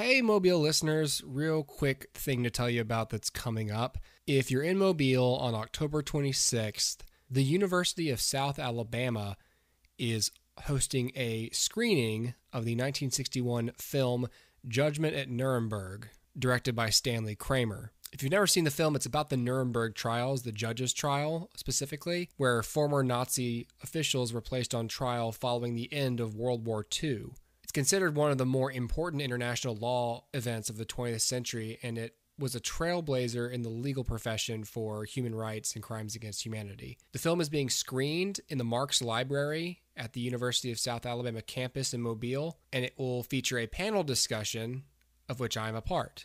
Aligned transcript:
Hey, 0.00 0.22
Mobile 0.22 0.60
listeners, 0.60 1.24
real 1.26 1.64
quick 1.64 2.10
thing 2.14 2.44
to 2.44 2.50
tell 2.50 2.70
you 2.70 2.80
about 2.80 3.10
that's 3.10 3.30
coming 3.30 3.72
up. 3.72 3.98
If 4.28 4.48
you're 4.48 4.62
in 4.62 4.78
Mobile 4.78 5.34
on 5.38 5.56
October 5.56 6.04
26th, 6.04 6.98
the 7.28 7.42
University 7.42 8.08
of 8.08 8.20
South 8.20 8.60
Alabama 8.60 9.36
is 9.98 10.30
hosting 10.66 11.10
a 11.16 11.50
screening 11.50 12.34
of 12.52 12.64
the 12.64 12.76
1961 12.76 13.72
film 13.76 14.28
Judgment 14.68 15.16
at 15.16 15.30
Nuremberg, 15.30 16.10
directed 16.38 16.76
by 16.76 16.90
Stanley 16.90 17.34
Kramer. 17.34 17.90
If 18.12 18.22
you've 18.22 18.30
never 18.30 18.46
seen 18.46 18.62
the 18.62 18.70
film, 18.70 18.94
it's 18.94 19.04
about 19.04 19.30
the 19.30 19.36
Nuremberg 19.36 19.96
trials, 19.96 20.44
the 20.44 20.52
judges' 20.52 20.92
trial 20.92 21.50
specifically, 21.56 22.30
where 22.36 22.62
former 22.62 23.02
Nazi 23.02 23.66
officials 23.82 24.32
were 24.32 24.40
placed 24.40 24.76
on 24.76 24.86
trial 24.86 25.32
following 25.32 25.74
the 25.74 25.92
end 25.92 26.20
of 26.20 26.36
World 26.36 26.64
War 26.68 26.86
II. 27.02 27.30
It's 27.68 27.72
considered 27.74 28.16
one 28.16 28.30
of 28.30 28.38
the 28.38 28.46
more 28.46 28.72
important 28.72 29.20
international 29.20 29.76
law 29.76 30.24
events 30.32 30.70
of 30.70 30.78
the 30.78 30.86
20th 30.86 31.20
century, 31.20 31.78
and 31.82 31.98
it 31.98 32.14
was 32.38 32.54
a 32.54 32.60
trailblazer 32.60 33.52
in 33.52 33.60
the 33.60 33.68
legal 33.68 34.04
profession 34.04 34.64
for 34.64 35.04
human 35.04 35.34
rights 35.34 35.74
and 35.74 35.82
crimes 35.82 36.16
against 36.16 36.42
humanity. 36.42 36.96
The 37.12 37.18
film 37.18 37.42
is 37.42 37.50
being 37.50 37.68
screened 37.68 38.40
in 38.48 38.56
the 38.56 38.64
Marx 38.64 39.02
Library 39.02 39.82
at 39.98 40.14
the 40.14 40.22
University 40.22 40.72
of 40.72 40.78
South 40.78 41.04
Alabama 41.04 41.42
campus 41.42 41.92
in 41.92 42.00
Mobile, 42.00 42.58
and 42.72 42.86
it 42.86 42.94
will 42.96 43.22
feature 43.22 43.58
a 43.58 43.66
panel 43.66 44.02
discussion 44.02 44.84
of 45.28 45.38
which 45.38 45.58
I 45.58 45.68
am 45.68 45.76
a 45.76 45.82
part. 45.82 46.24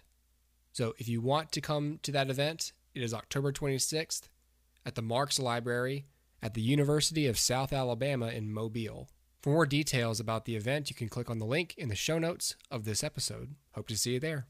So 0.71 0.94
if 0.97 1.09
you 1.09 1.19
want 1.19 1.52
to 1.52 1.59
come 1.59 1.99
to 2.03 2.13
that 2.13 2.30
event, 2.30 2.71
it 2.95 3.03
is 3.03 3.13
October 3.13 3.52
26th 3.52 4.30
at 4.85 4.95
the 4.95 5.02
Marx 5.02 5.39
Library 5.39 6.05
at 6.41 6.53
the 6.53 6.61
University 6.61 7.27
of 7.27 7.38
South 7.38 7.73
Alabama 7.73 8.27
in 8.27 8.49
Mobile. 8.49 9.09
For 9.43 9.49
more 9.49 9.65
details 9.65 10.21
about 10.21 10.45
the 10.45 10.55
event, 10.55 10.89
you 10.89 10.95
can 10.95 11.09
click 11.09 11.29
on 11.29 11.38
the 11.38 11.45
link 11.45 11.75
in 11.77 11.89
the 11.89 11.95
show 11.95 12.17
notes 12.17 12.55
of 12.71 12.85
this 12.85 13.03
episode. 13.03 13.55
Hope 13.73 13.89
to 13.89 13.97
see 13.97 14.13
you 14.13 14.19
there. 14.21 14.47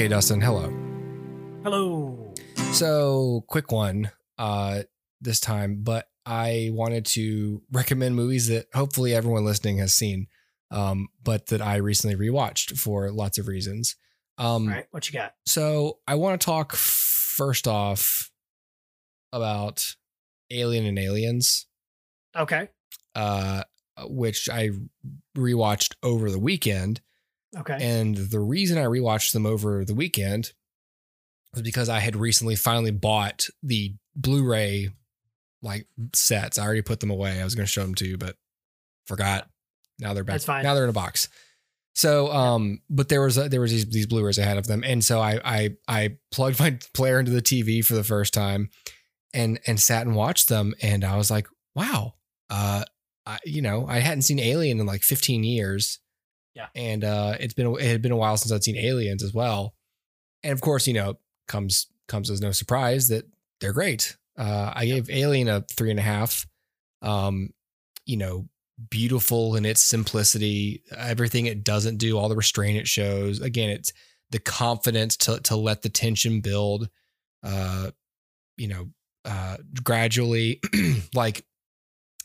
Okay, 0.00 0.08
Dustin, 0.08 0.40
hello. 0.40 0.72
Hello. 1.62 2.32
So, 2.72 3.44
quick 3.48 3.70
one 3.70 4.10
uh 4.38 4.84
this 5.20 5.40
time, 5.40 5.80
but 5.82 6.08
I 6.24 6.70
wanted 6.72 7.04
to 7.04 7.60
recommend 7.70 8.16
movies 8.16 8.48
that 8.48 8.68
hopefully 8.72 9.14
everyone 9.14 9.44
listening 9.44 9.76
has 9.76 9.92
seen 9.94 10.28
um 10.70 11.08
but 11.22 11.48
that 11.48 11.60
I 11.60 11.76
recently 11.76 12.16
rewatched 12.16 12.78
for 12.78 13.10
lots 13.10 13.36
of 13.36 13.46
reasons. 13.46 13.96
Um 14.38 14.68
All 14.68 14.74
right, 14.74 14.86
what 14.90 15.06
you 15.06 15.12
got? 15.12 15.34
so 15.44 15.98
I 16.08 16.14
want 16.14 16.40
to 16.40 16.46
talk 16.46 16.72
first 16.74 17.68
off 17.68 18.30
about 19.34 19.84
Alien 20.50 20.86
and 20.86 20.98
Aliens 20.98 21.66
Okay. 22.34 22.70
uh 23.14 23.64
which 24.04 24.48
I 24.48 24.70
rewatched 25.36 25.96
over 26.02 26.30
the 26.30 26.38
weekend 26.38 27.02
Okay. 27.56 27.78
and 27.80 28.16
the 28.16 28.38
reason 28.38 28.78
I 28.78 28.84
rewatched 28.84 29.32
them 29.32 29.44
over 29.44 29.84
the 29.84 29.94
weekend 29.94 30.52
was 31.52 31.62
because 31.62 31.88
I 31.88 31.98
had 31.98 32.14
recently 32.14 32.54
finally 32.54 32.92
bought 32.92 33.46
the 33.62 33.94
Blu-ray 34.14 34.90
like 35.62 35.86
sets. 36.14 36.58
I 36.58 36.64
already 36.64 36.82
put 36.82 37.00
them 37.00 37.10
away. 37.10 37.40
I 37.40 37.44
was 37.44 37.54
going 37.54 37.66
to 37.66 37.70
show 37.70 37.82
them 37.82 37.94
to 37.96 38.06
you, 38.06 38.16
but 38.16 38.36
forgot. 39.06 39.48
Now 39.98 40.14
they're 40.14 40.24
back. 40.24 40.34
That's 40.34 40.44
fine. 40.44 40.62
Now 40.62 40.74
they're 40.74 40.84
in 40.84 40.90
a 40.90 40.94
box. 40.94 41.28
So, 41.94 42.32
um, 42.32 42.80
but 42.88 43.08
there 43.08 43.22
was 43.22 43.36
a, 43.36 43.48
there 43.48 43.60
was 43.60 43.72
these 43.72 43.86
these 43.86 44.06
Blu-rays 44.06 44.38
ahead 44.38 44.56
of 44.56 44.66
them, 44.66 44.84
and 44.84 45.04
so 45.04 45.20
I 45.20 45.40
I 45.44 45.70
I 45.88 46.16
plugged 46.30 46.60
my 46.60 46.78
player 46.94 47.18
into 47.18 47.32
the 47.32 47.42
TV 47.42 47.84
for 47.84 47.94
the 47.94 48.04
first 48.04 48.32
time, 48.32 48.70
and 49.34 49.60
and 49.66 49.78
sat 49.78 50.06
and 50.06 50.14
watched 50.14 50.48
them, 50.48 50.74
and 50.80 51.04
I 51.04 51.16
was 51.16 51.30
like, 51.30 51.48
wow, 51.74 52.14
uh, 52.48 52.84
I, 53.26 53.38
you 53.44 53.60
know, 53.60 53.86
I 53.86 53.98
hadn't 53.98 54.22
seen 54.22 54.38
Alien 54.38 54.80
in 54.80 54.86
like 54.86 55.02
15 55.02 55.44
years. 55.44 55.98
Yeah. 56.54 56.66
And 56.74 57.04
uh 57.04 57.36
it's 57.40 57.54
been 57.54 57.74
it 57.78 57.86
had 57.86 58.02
been 58.02 58.12
a 58.12 58.16
while 58.16 58.36
since 58.36 58.52
I'd 58.52 58.64
seen 58.64 58.76
Aliens 58.76 59.22
as 59.22 59.32
well. 59.32 59.74
And 60.42 60.52
of 60.52 60.60
course, 60.60 60.86
you 60.86 60.94
know, 60.94 61.18
comes 61.48 61.86
comes 62.08 62.30
as 62.30 62.40
no 62.40 62.52
surprise 62.52 63.08
that 63.08 63.24
they're 63.60 63.72
great. 63.72 64.16
Uh 64.36 64.72
I 64.74 64.86
gave 64.86 65.10
Alien 65.10 65.48
a 65.48 65.62
three 65.62 65.90
and 65.90 65.98
a 66.00 66.02
half. 66.02 66.46
Um, 67.02 67.50
you 68.04 68.16
know, 68.16 68.48
beautiful 68.90 69.56
in 69.56 69.64
its 69.64 69.82
simplicity, 69.82 70.82
everything 70.96 71.46
it 71.46 71.64
doesn't 71.64 71.98
do, 71.98 72.18
all 72.18 72.28
the 72.28 72.36
restraint 72.36 72.78
it 72.78 72.88
shows. 72.88 73.40
Again, 73.40 73.70
it's 73.70 73.92
the 74.30 74.38
confidence 74.38 75.16
to 75.18 75.40
to 75.40 75.56
let 75.56 75.82
the 75.82 75.88
tension 75.88 76.40
build 76.40 76.88
uh 77.42 77.90
you 78.56 78.68
know 78.68 78.88
uh 79.24 79.56
gradually 79.82 80.60
like 81.14 81.44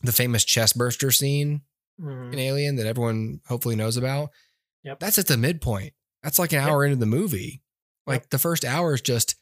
the 0.03 0.11
famous 0.11 0.43
chest 0.45 0.77
burster 0.77 1.11
scene 1.11 1.61
Mhm. 2.01 2.33
an 2.33 2.39
alien 2.39 2.75
that 2.75 2.85
everyone 2.85 3.39
hopefully 3.47 3.75
knows 3.75 3.95
about. 3.97 4.29
Yep. 4.83 4.99
That's 4.99 5.17
at 5.17 5.27
the 5.27 5.37
midpoint. 5.37 5.93
That's 6.23 6.37
like 6.39 6.51
an 6.51 6.59
Yep. 6.59 6.69
hour 6.69 6.83
into 6.85 6.97
the 6.97 7.05
movie. 7.05 7.61
Like 8.05 8.23
Yep. 8.23 8.29
the 8.31 8.39
first 8.39 8.65
hour 8.65 8.93
is 8.93 9.01
just 9.01 9.35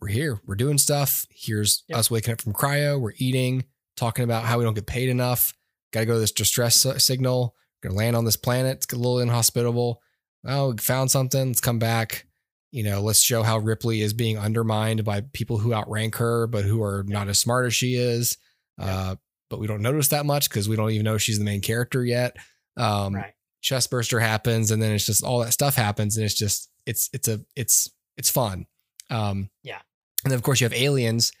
we're 0.00 0.08
here, 0.08 0.40
we're 0.46 0.54
doing 0.54 0.78
stuff. 0.78 1.26
Here's 1.30 1.84
Yep. 1.88 1.98
us 1.98 2.10
waking 2.10 2.32
up 2.32 2.40
from 2.40 2.54
cryo, 2.54 2.98
we're 2.98 3.12
eating, 3.18 3.64
talking 3.96 4.24
about 4.24 4.44
how 4.46 4.56
we 4.58 4.64
don't 4.64 4.72
get 4.74 4.86
paid 4.86 5.10
enough. 5.10 5.52
Got 5.92 6.00
to 6.00 6.06
go 6.06 6.14
to 6.14 6.20
this 6.20 6.32
distress 6.32 6.86
signal. 7.04 7.54
Gonna 7.82 7.94
land 7.96 8.16
on 8.16 8.24
this 8.24 8.36
planet. 8.36 8.78
It's 8.78 8.92
a 8.92 8.96
little 8.96 9.20
inhospitable. 9.20 10.00
Oh, 10.46 10.70
we 10.70 10.78
found 10.78 11.10
something. 11.10 11.48
Let's 11.48 11.60
come 11.60 11.78
back. 11.78 12.26
You 12.70 12.82
know, 12.84 13.02
let's 13.02 13.20
show 13.20 13.42
how 13.42 13.58
Ripley 13.58 14.00
is 14.00 14.12
being 14.14 14.38
undermined 14.38 15.04
by 15.04 15.20
people 15.32 15.58
who 15.58 15.74
outrank 15.74 16.14
her, 16.16 16.46
but 16.46 16.64
who 16.64 16.82
are 16.82 17.02
not 17.06 17.28
as 17.28 17.38
smart 17.38 17.66
as 17.66 17.74
she 17.74 17.96
is. 17.96 18.38
Uh, 18.78 19.16
but 19.50 19.58
we 19.60 19.66
don't 19.66 19.82
notice 19.82 20.08
that 20.08 20.24
much 20.24 20.48
because 20.48 20.68
we 20.68 20.76
don't 20.76 20.90
even 20.92 21.04
know 21.04 21.18
she's 21.18 21.38
the 21.38 21.44
main 21.44 21.60
character 21.60 22.04
yet. 22.04 22.36
Um, 22.76 23.14
right. 23.14 23.34
chest 23.60 23.90
burster 23.90 24.20
happens, 24.20 24.70
and 24.70 24.80
then 24.82 24.92
it's 24.92 25.04
just 25.04 25.22
all 25.22 25.40
that 25.40 25.52
stuff 25.52 25.74
happens, 25.74 26.16
and 26.16 26.24
it's 26.24 26.34
just 26.34 26.70
it's 26.86 27.10
it's 27.12 27.28
a 27.28 27.40
it's 27.56 27.90
it's 28.16 28.30
fun. 28.30 28.66
Um, 29.10 29.50
Yeah. 29.62 29.80
and 30.24 30.30
then 30.30 30.36
of 30.38 30.42
course 30.42 30.60
you 30.60 30.64
have 30.64 30.72
aliens. 30.74 31.32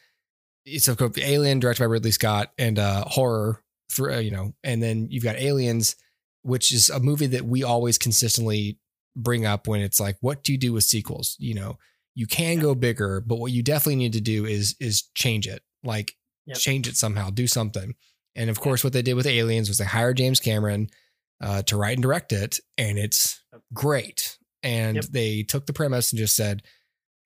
It's 0.66 0.88
of 0.88 0.98
course 0.98 1.16
Alien, 1.16 1.58
directed 1.60 1.82
by 1.82 1.86
Ridley 1.86 2.10
Scott, 2.10 2.52
and 2.58 2.78
uh, 2.78 3.04
horror. 3.06 3.62
Through 3.92 4.18
you 4.20 4.30
know, 4.30 4.52
and 4.62 4.80
then 4.82 5.08
you've 5.10 5.24
got 5.24 5.36
Aliens, 5.36 5.96
which 6.42 6.72
is 6.72 6.90
a 6.90 7.00
movie 7.00 7.26
that 7.26 7.44
we 7.44 7.64
always 7.64 7.98
consistently 7.98 8.78
bring 9.16 9.44
up 9.44 9.66
when 9.66 9.80
it's 9.80 9.98
like, 9.98 10.16
what 10.20 10.44
do 10.44 10.52
you 10.52 10.58
do 10.58 10.72
with 10.72 10.84
sequels? 10.84 11.34
You 11.40 11.54
know, 11.54 11.78
you 12.14 12.26
can 12.28 12.58
Yeah. 12.58 12.62
go 12.62 12.74
bigger, 12.76 13.20
but 13.20 13.38
what 13.40 13.50
you 13.50 13.62
definitely 13.64 13.96
need 13.96 14.12
to 14.12 14.20
do 14.20 14.44
is 14.46 14.76
is 14.78 15.02
change 15.14 15.48
it. 15.48 15.62
Like 15.82 16.14
Yep. 16.50 16.58
change 16.58 16.88
it 16.88 16.96
somehow, 16.96 17.30
do 17.30 17.46
something. 17.46 17.94
And 18.36 18.48
of 18.50 18.60
course, 18.60 18.84
what 18.84 18.92
they 18.92 19.02
did 19.02 19.14
with 19.14 19.26
Aliens 19.26 19.68
was 19.68 19.78
they 19.78 19.84
hired 19.84 20.16
James 20.18 20.38
Cameron 20.40 20.88
uh, 21.40 21.62
to 21.62 21.76
write 21.76 21.94
and 21.96 22.02
direct 22.02 22.32
it, 22.32 22.60
and 22.78 22.98
it's 22.98 23.42
great. 23.72 24.38
And 24.62 24.96
Yep. 24.96 25.04
they 25.06 25.42
took 25.42 25.66
the 25.66 25.72
premise 25.72 26.12
and 26.12 26.18
just 26.18 26.36
said, 26.36 26.62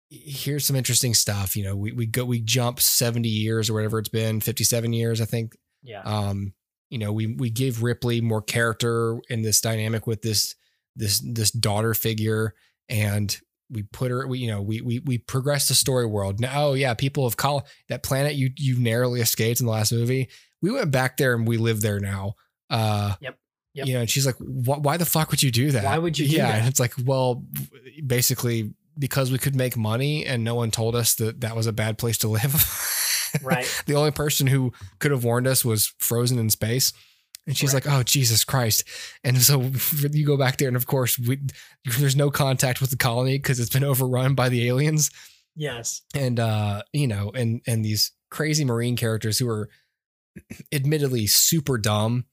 "Here's 0.10 0.66
some 0.66 0.76
interesting 0.76 1.14
stuff." 1.14 1.56
You 1.56 1.64
know, 1.64 1.76
we 1.76 1.92
we 1.92 2.06
go 2.06 2.24
we 2.24 2.40
jump 2.40 2.80
seventy 2.80 3.30
years 3.30 3.70
or 3.70 3.74
whatever 3.74 4.00
it's 4.00 4.10
been, 4.10 4.40
fifty 4.42 4.64
seven 4.64 4.94
years, 4.94 5.20
I 5.22 5.26
think. 5.26 5.56
Yeah. 5.84 6.02
Um, 6.04 6.54
you 6.90 6.98
know, 7.00 7.12
we 7.12 7.28
we 7.28 7.50
give 7.50 7.84
Ripley 7.84 8.22
more 8.22 8.42
character 8.42 9.20
in 9.30 9.42
this 9.42 9.60
dynamic 9.60 10.06
with 10.08 10.22
this 10.22 10.56
this 10.96 11.20
this 11.20 11.52
daughter 11.52 11.94
figure, 11.94 12.54
and 12.88 13.36
we 13.70 13.84
put 13.84 14.12
her. 14.12 14.28
We 14.28 14.40
you 14.40 14.48
know 14.48 14.62
we 14.62 14.82
we 14.82 15.00
we 15.00 15.18
progress 15.18 15.68
the 15.68 15.76
story 15.76 16.06
world. 16.06 16.40
Now, 16.40 16.68
oh 16.68 16.74
yeah, 16.74 16.94
people 16.94 17.26
of 17.26 17.38
call 17.38 17.68
that 17.90 18.04
planet 18.04 18.36
you 18.36 18.52
you 18.58 18.80
narrowly 18.80 19.22
escaped 19.22 19.60
in 19.60 19.66
the 19.66 19.72
last 19.72 19.92
movie. 19.92 20.30
We 20.62 20.72
went 20.72 20.92
back 20.92 21.18
there 21.18 21.34
and 21.36 21.48
we 21.48 21.58
live 21.58 21.82
there 21.82 22.00
now. 22.00 22.36
Uh, 22.70 23.16
Yep. 23.22 23.38
Yep. 23.74 23.88
You 23.88 23.94
know, 23.96 24.00
and 24.00 24.10
she's 24.10 24.26
like, 24.26 24.38
"Wh- 24.38 24.82
"Why 24.82 24.96
the 24.96 25.06
fuck 25.06 25.32
would 25.32 25.44
you 25.44 25.52
do 25.52 25.72
that? 25.72 25.84
Why 25.84 25.98
would 25.98 26.18
you 26.18 26.30
do 26.30 26.38
yeah, 26.38 26.48
that? 26.50 26.60
and 26.60 26.68
it's 26.70 26.80
like, 26.80 26.94
well, 27.04 27.44
basically 28.08 28.74
because 28.98 29.32
we 29.32 29.38
could 29.38 29.54
make 29.54 29.76
money, 29.76 30.26
and 30.26 30.46
no 30.46 30.56
one 30.56 30.72
told 30.72 30.96
us 30.96 31.16
that 31.16 31.42
that 31.42 31.56
was 31.58 31.68
a 31.68 31.74
bad 31.74 31.98
place 31.98 32.18
to 32.20 32.28
live. 32.28 32.54
Right. 33.44 33.68
the 33.86 33.96
only 33.96 34.12
person 34.12 34.48
who 34.48 34.72
could 35.00 35.12
have 35.12 35.26
warned 35.26 35.46
us 35.46 35.66
was 35.66 35.94
frozen 36.00 36.40
in 36.40 36.50
space. 36.50 36.94
And 37.48 37.56
she's 37.56 37.72
Correct. 37.72 37.86
like, 37.86 37.96
"Oh 37.96 38.04
Jesus 38.04 38.44
Christ!" 38.44 38.84
And 39.24 39.38
so 39.40 39.62
you 40.12 40.26
go 40.26 40.36
back 40.38 40.58
there, 40.58 40.68
and 40.68 40.76
of 40.78 40.88
course, 40.88 41.20
we, 41.20 41.40
there's 42.00 42.16
no 42.16 42.32
contact 42.32 42.82
with 42.82 42.90
the 42.90 42.98
colony 42.98 43.38
because 43.38 43.60
it's 43.60 43.70
been 43.70 43.84
overrun 43.92 44.34
by 44.34 44.50
the 44.50 44.68
aliens, 44.68 45.12
yes. 45.56 46.02
and 46.16 46.40
uh, 46.40 46.82
you 46.92 47.08
know, 47.08 47.32
and 47.36 47.62
and 47.68 47.86
these 47.86 48.12
crazy 48.32 48.66
marine 48.66 48.96
characters 48.96 49.38
who 49.38 49.48
are, 49.48 49.70
admittedly, 50.74 51.28
super 51.28 51.78
dumb. 51.78 52.26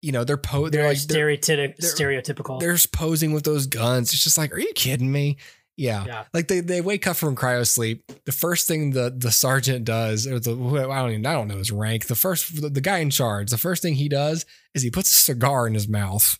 You 0.00 0.10
know, 0.10 0.24
they're 0.24 0.36
po- 0.36 0.68
they're 0.68 0.82
Very 0.82 0.94
like 0.94 1.02
they're, 1.06 1.28
stereotypical. 1.36 1.76
they're- 1.78 1.94
stereotypical. 2.22 2.60
they're 2.60 2.76
posing 2.92 3.32
with 3.32 3.44
those 3.44 3.66
guns. 3.68 4.12
It's 4.12 4.24
just 4.24 4.36
like, 4.36 4.52
are 4.52 4.58
you 4.58 4.72
kidding 4.74 5.12
me? 5.12 5.36
Yeah. 5.76 6.04
Yeah. 6.06 6.24
Like 6.34 6.48
they, 6.48 6.60
they 6.60 6.80
wake 6.80 7.06
up 7.06 7.16
from 7.16 7.34
cryo 7.34 7.66
sleep. 7.66 8.04
The 8.26 8.32
first 8.32 8.68
thing 8.68 8.90
the 8.90 9.14
the 9.16 9.30
sergeant 9.30 9.84
does, 9.84 10.26
or 10.26 10.38
the 10.38 10.52
I 10.90 11.00
don't 11.00 11.10
even 11.12 11.26
I 11.26 11.32
don't 11.32 11.48
know 11.48 11.56
his 11.58 11.72
rank. 11.72 12.06
The 12.06 12.14
first 12.14 12.60
the, 12.60 12.68
the 12.68 12.80
guy 12.80 12.98
in 12.98 13.10
charge, 13.10 13.50
the 13.50 13.58
first 13.58 13.82
thing 13.82 13.94
he 13.94 14.08
does 14.08 14.44
is 14.74 14.82
he 14.82 14.90
puts 14.90 15.10
a 15.10 15.14
cigar 15.14 15.66
in 15.66 15.74
his 15.74 15.88
mouth, 15.88 16.38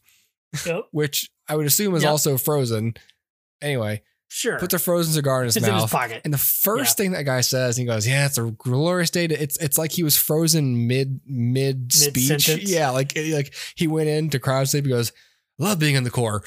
Yep. 0.67 0.85
which 0.93 1.31
I 1.49 1.57
would 1.57 1.67
assume 1.67 1.95
is 1.95 2.03
Yep. 2.03 2.11
also 2.11 2.37
frozen. 2.37 2.95
Anyway, 3.63 4.03
Sure. 4.29 4.59
puts 4.59 4.75
a 4.75 4.79
frozen 4.79 5.13
cigar 5.13 5.41
in 5.41 5.47
his 5.47 5.57
it's 5.57 5.67
in 5.67 5.73
his 5.73 5.83
mouth. 5.83 5.91
pocket. 5.91 6.21
and 6.25 6.33
the 6.33 6.39
first 6.39 6.97
thing 6.97 7.13
that 7.13 7.25
guy 7.25 7.41
says, 7.43 7.77
he 7.77 7.85
goes, 7.85 8.07
"Yeah, 8.07 8.27
it's 8.27 8.39
a 8.39 8.51
glorious 8.59 9.11
day." 9.11 9.27
To, 9.29 9.35
it's 9.43 9.57
it's 9.59 9.79
like 9.79 9.93
he 9.93 10.03
was 10.03 10.17
frozen 10.17 10.87
mid 10.87 11.21
mid 11.27 11.93
speech. 11.93 12.49
Yeah, 12.49 12.91
like 12.91 13.13
like 13.17 13.55
he 13.77 13.87
went 13.87 14.09
into 14.09 14.39
cryo 14.39 14.67
sleep. 14.69 14.85
He 14.85 14.91
goes, 14.91 15.13
"Love 15.59 15.79
being 15.79 15.95
in 15.97 16.05
the 16.05 16.11
Corps," 16.11 16.43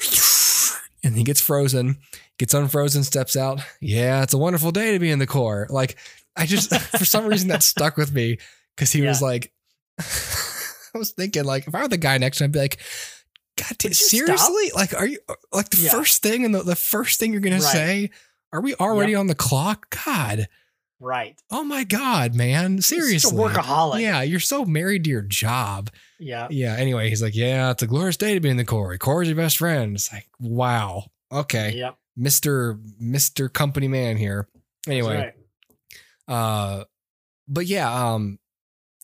and 1.06 1.16
he 1.16 1.22
gets 1.24 1.40
frozen, 1.40 1.96
gets 2.38 2.52
unfrozen, 2.54 3.04
steps 3.04 3.36
out. 3.36 3.60
Yeah, 3.80 4.22
it's 4.22 4.34
a 4.34 4.38
wonderful 4.38 4.72
day 4.72 4.92
to 4.92 4.98
be 4.98 5.10
in 5.10 5.18
the 5.18 5.26
Corps. 5.26 5.66
Like 5.70 5.96
I 6.36 6.44
just 6.46 6.74
for 6.98 7.04
some 7.04 7.26
reason 7.26 7.48
that 7.48 7.62
stuck 7.62 7.96
with 7.96 8.12
me 8.12 8.38
because 8.76 8.92
he 8.92 9.02
was 9.02 9.22
like, 9.22 9.52
I 9.98 10.98
was 10.98 11.12
thinking 11.12 11.44
like 11.44 11.66
if 11.66 11.74
I 11.74 11.82
were 11.82 11.88
the 11.88 11.96
guy 11.96 12.18
next 12.18 12.38
to 12.38 12.44
him, 12.44 12.48
I'd 12.50 12.52
be 12.52 12.58
like. 12.58 12.78
God, 13.58 13.78
damn, 13.78 13.88
you 13.88 13.94
stop? 13.94 14.10
seriously? 14.10 14.70
Like, 14.74 14.92
are 14.92 15.06
you 15.06 15.18
uh, 15.30 15.34
like 15.50 15.70
the 15.70 15.78
Yeah. 15.80 15.90
first 15.90 16.22
thing 16.22 16.44
and 16.44 16.54
the, 16.54 16.62
the 16.62 16.76
first 16.76 17.18
thing 17.18 17.32
you're 17.32 17.40
gonna 17.40 17.62
say? 17.62 18.10
Are 18.52 18.60
we 18.60 18.74
already 18.74 19.14
on 19.14 19.28
the 19.28 19.34
clock? 19.34 19.96
God, 20.04 20.46
right. 21.00 21.40
Oh 21.50 21.64
my 21.64 21.84
God, 21.84 22.34
man. 22.34 22.80
Seriously. 22.80 23.36
Workaholic. 23.36 24.00
Yeah, 24.00 24.22
you're 24.22 24.40
so 24.40 24.64
married 24.64 25.04
to 25.04 25.10
your 25.10 25.22
job. 25.22 25.90
Yeah. 26.18 26.48
Yeah. 26.50 26.74
Anyway, 26.76 27.08
he's 27.08 27.22
like, 27.22 27.34
Yeah, 27.36 27.70
it's 27.70 27.82
a 27.82 27.86
glorious 27.86 28.16
day 28.16 28.34
to 28.34 28.40
be 28.40 28.48
in 28.48 28.56
the 28.56 28.64
Corps. 28.64 28.96
Corps 28.98 29.22
your 29.22 29.36
best 29.36 29.58
friend. 29.58 29.96
It's 29.96 30.12
like, 30.12 30.26
wow. 30.40 31.04
Okay. 31.30 31.74
Yep. 31.76 31.96
Mr. 32.18 32.80
Mr. 33.02 33.52
Company 33.52 33.88
Man 33.88 34.16
here. 34.16 34.48
Anyway. 34.88 35.16
right. 36.28 36.34
Uh 36.34 36.84
but 37.48 37.66
yeah, 37.66 38.12
um 38.12 38.38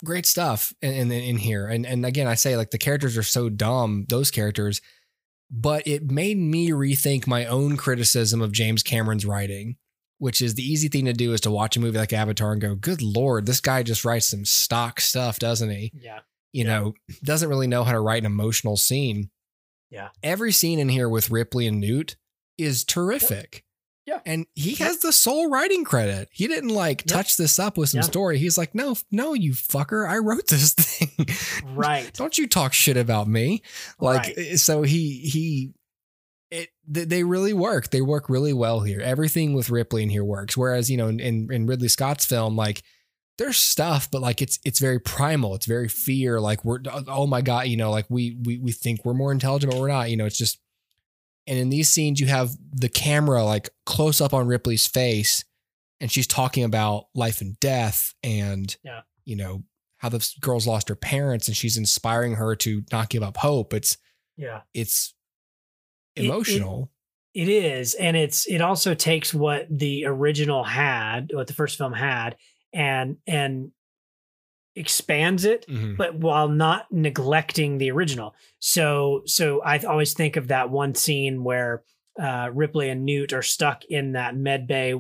great 0.05 0.27
stuff 0.27 0.73
in, 0.83 0.93
in 0.93 1.13
in 1.13 1.37
here. 1.37 1.67
And 1.67 1.87
and 1.87 2.05
again, 2.07 2.27
I 2.27 2.35
say 2.35 2.57
like 2.57 2.71
the 2.71 2.79
characters 2.79 3.17
are 3.17 3.23
so 3.23 3.49
dumb, 3.49 4.07
those 4.09 4.31
characters, 4.31 4.81
but 5.51 5.87
it 5.87 6.11
made 6.11 6.39
me 6.39 6.71
rethink 6.71 7.27
my 7.27 7.45
own 7.47 7.77
criticism 7.77 8.41
of 8.41 8.53
James 8.53 8.83
Cameron's 8.83 9.27
writing, 9.27 9.77
which 10.23 10.41
is 10.41 10.55
the 10.55 10.63
easy 10.63 10.87
thing 10.87 11.05
to 11.07 11.13
do 11.13 11.33
is 11.33 11.41
to 11.41 11.51
watch 11.51 11.77
a 11.77 11.81
movie 11.81 11.99
like 11.99 12.13
Avatar 12.13 12.53
and 12.53 12.61
go, 12.61 12.77
"Good 12.77 13.03
lord, 13.03 13.45
this 13.45 13.61
guy 13.61 13.83
just 13.83 14.05
writes 14.05 14.29
some 14.29 14.45
stock 14.45 15.01
stuff, 15.01 15.41
doesn't 15.41 15.71
he?" 15.71 15.91
Yeah. 16.01 16.21
You 16.53 16.65
Yeah. 16.65 16.79
know, 16.79 16.95
doesn't 17.25 17.49
really 17.49 17.67
know 17.67 17.83
how 17.83 17.91
to 17.91 17.99
write 18.01 18.23
an 18.23 18.27
emotional 18.27 18.77
scene. 18.77 19.31
Yeah. 19.91 20.11
Every 20.23 20.53
scene 20.53 20.79
in 20.79 20.89
here 20.89 21.09
with 21.09 21.31
Ripley 21.31 21.67
and 21.67 21.81
Newt 21.81 22.15
is 22.57 22.85
terrific. 22.85 23.65
Yeah. 24.07 24.21
And 24.25 24.47
he 24.55 24.75
has 24.77 24.99
the 24.99 25.13
sole 25.13 25.51
writing 25.51 25.83
credit. 25.85 26.29
He 26.33 26.47
didn't 26.47 26.71
like 26.71 27.05
touch 27.05 27.37
this 27.37 27.59
up 27.59 27.77
with 27.77 27.89
some 27.91 27.99
Yeah. 27.99 28.03
story. 28.07 28.39
He's 28.39 28.57
like, 28.59 28.75
no, 28.77 28.97
no, 29.11 29.33
you 29.35 29.53
fucker. 29.53 30.09
I 30.09 30.19
wrote 30.19 30.47
this 30.49 30.73
thing. 30.79 31.27
Right. 31.75 32.13
Don't 32.15 32.39
you 32.39 32.47
talk 32.47 32.73
shit 32.73 32.97
about 32.97 33.27
me. 33.29 33.63
Like, 33.99 34.23
Right. 34.23 34.39
eh, 34.39 34.57
so 34.57 34.83
he, 34.83 35.19
he, 35.19 35.73
it, 36.53 36.69
th- 36.93 37.09
they 37.09 37.25
really 37.25 37.53
work. 37.55 37.91
They 37.91 38.01
work 38.03 38.29
really 38.29 38.53
well 38.53 38.81
here. 38.81 39.01
Everything 39.01 39.55
with 39.55 39.71
Ripley 39.71 40.03
in 40.03 40.11
here 40.11 40.23
works. 40.25 40.57
Whereas, 40.57 40.91
you 40.91 40.97
know, 40.97 41.09
in, 41.09 41.19
in 41.21 41.67
Ridley 41.67 41.89
Scott's 41.89 42.25
film, 42.27 42.55
like, 42.57 42.83
there's 43.39 43.57
stuff, 43.57 44.11
but 44.11 44.21
like 44.21 44.43
it's 44.43 44.59
it's 44.65 44.79
very 44.79 45.01
primal. 45.01 45.55
It's 45.55 45.65
very 45.67 45.89
fear. 45.89 46.39
Like 46.39 46.65
we're 46.65 46.81
oh, 46.93 47.03
oh 47.09 47.27
my 47.27 47.41
god, 47.41 47.67
you 47.67 47.79
know, 47.79 47.91
like 47.91 48.05
we 48.11 48.37
we 48.45 48.59
we 48.59 48.73
think 48.73 49.05
we're 49.05 49.15
more 49.15 49.33
intelligent, 49.33 49.73
but 49.73 49.81
we're 49.81 49.89
not. 49.89 50.11
You 50.11 50.17
know, 50.19 50.27
it's 50.27 50.39
just. 50.39 50.59
And 51.49 51.59
in 51.59 51.71
these 51.71 51.89
scenes, 51.89 52.21
you 52.21 52.27
have 52.29 52.51
the 52.73 52.91
camera 52.91 53.43
like 53.43 53.71
close 53.87 54.21
up 54.21 54.35
on 54.35 54.47
Ripley's 54.47 54.87
face, 54.87 55.45
and 56.01 56.13
she's 56.13 56.27
talking 56.27 56.63
about 56.63 57.07
life 57.15 57.41
and 57.41 57.59
death, 57.59 58.15
and 58.23 58.77
Yeah. 58.85 59.01
you 59.25 59.35
know 59.37 59.65
how 59.97 60.09
the 60.11 60.25
girl's 60.41 60.67
lost 60.67 60.89
her 60.91 60.95
parents, 60.95 61.49
and 61.49 61.57
she's 61.57 61.79
inspiring 61.79 62.35
her 62.35 62.55
to 62.57 62.83
not 62.93 63.09
give 63.09 63.23
up 63.23 63.39
hope. 63.39 63.73
It's 63.73 63.97
Yeah. 64.37 64.61
it's 64.75 65.15
It- 66.17 66.23
it- 66.23 66.27
emotional. 66.27 66.91
It 67.35 67.49
is, 67.49 67.95
and 67.95 68.15
it's 68.15 68.45
it 68.47 68.61
also 68.61 68.93
takes 68.95 69.33
what 69.33 69.67
the 69.71 70.05
original 70.05 70.65
had, 70.65 71.31
what 71.33 71.47
the 71.47 71.55
first 71.55 71.79
film 71.79 71.95
had, 71.95 72.37
and 72.75 73.17
and 73.27 73.71
expands 74.75 75.45
it, 75.45 75.67
Mhm. 75.69 75.97
but 75.97 76.15
while 76.15 76.49
not 76.49 76.87
neglecting 76.91 77.79
the 77.79 77.91
original. 77.91 78.35
So 78.59 79.23
so 79.27 79.63
I 79.63 79.79
always 79.79 80.15
think 80.15 80.37
of 80.37 80.49
that 80.49 80.71
one 80.71 80.95
scene 80.95 81.45
where 81.45 81.83
uh, 82.21 82.51
Ripley 82.53 82.91
and 82.91 83.07
Newt 83.07 83.33
are 83.33 83.41
stuck 83.43 83.85
in 83.87 84.13
that 84.13 84.37
med 84.37 84.67
bay 84.67 84.95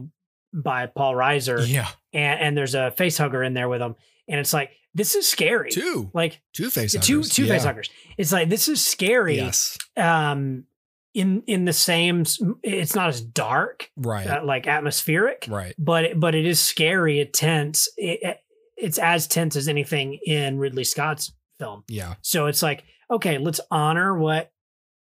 by 0.54 0.86
Paul 0.86 1.12
Reiser, 1.14 1.66
Yeah, 1.68 1.88
and 2.14 2.40
and 2.40 2.56
there's 2.56 2.74
a 2.74 2.90
face 2.92 3.18
hugger 3.18 3.42
in 3.42 3.52
there 3.52 3.68
with 3.68 3.80
them, 3.80 3.96
and 4.28 4.40
it's 4.40 4.54
like 4.54 4.70
this 4.94 5.14
is 5.14 5.28
scary. 5.28 5.70
two 5.70 6.10
Like 6.14 6.40
two 6.54 6.70
face 6.70 6.92
two 6.92 7.22
two 7.22 7.46
face 7.46 7.64
huggers. 7.64 7.90
It's 8.16 8.32
like 8.32 8.48
this 8.48 8.68
is 8.68 8.82
scary. 8.86 9.36
Yes, 9.36 9.76
Um, 9.98 10.64
in 11.14 11.42
in 11.46 11.64
the 11.66 11.72
same, 11.72 12.24
it's 12.62 12.94
not 12.94 13.08
as 13.08 13.20
dark, 13.20 13.90
right, 13.96 14.26
uh, 14.26 14.44
like 14.44 14.66
atmospheric, 14.66 15.46
right. 15.48 15.74
but 15.78 16.04
it- 16.04 16.20
but 16.20 16.34
it 16.34 16.46
is 16.46 16.58
scary, 16.60 17.20
it 17.20 17.32
tense. 17.32 17.88
It, 17.96 18.20
it- 18.22 18.38
it's 18.76 18.98
as 18.98 19.26
tense 19.28 19.54
as 19.54 19.68
anything 19.68 20.18
in 20.26 20.58
Ridley 20.58 20.82
Scott's 20.84 21.32
film. 21.58 21.84
Yeah. 21.88 22.14
So 22.22 22.46
it's 22.46 22.62
like, 22.62 22.82
okay, 23.10 23.38
let's 23.38 23.60
honor 23.70 24.16
what 24.18 24.50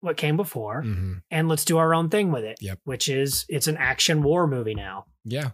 what 0.00 0.16
came 0.16 0.36
before, 0.36 0.82
hmm 0.82 1.18
and 1.30 1.48
let's 1.48 1.64
do 1.66 1.76
our 1.78 1.94
own 1.94 2.08
thing 2.08 2.32
with 2.32 2.42
it. 2.44 2.56
Yep. 2.60 2.78
Which 2.84 3.08
is 3.08 3.44
it's 3.48 3.66
an 3.68 3.76
action 3.76 4.22
war 4.22 4.46
movie 4.46 4.74
now. 4.74 5.04
Yeah. 5.24 5.50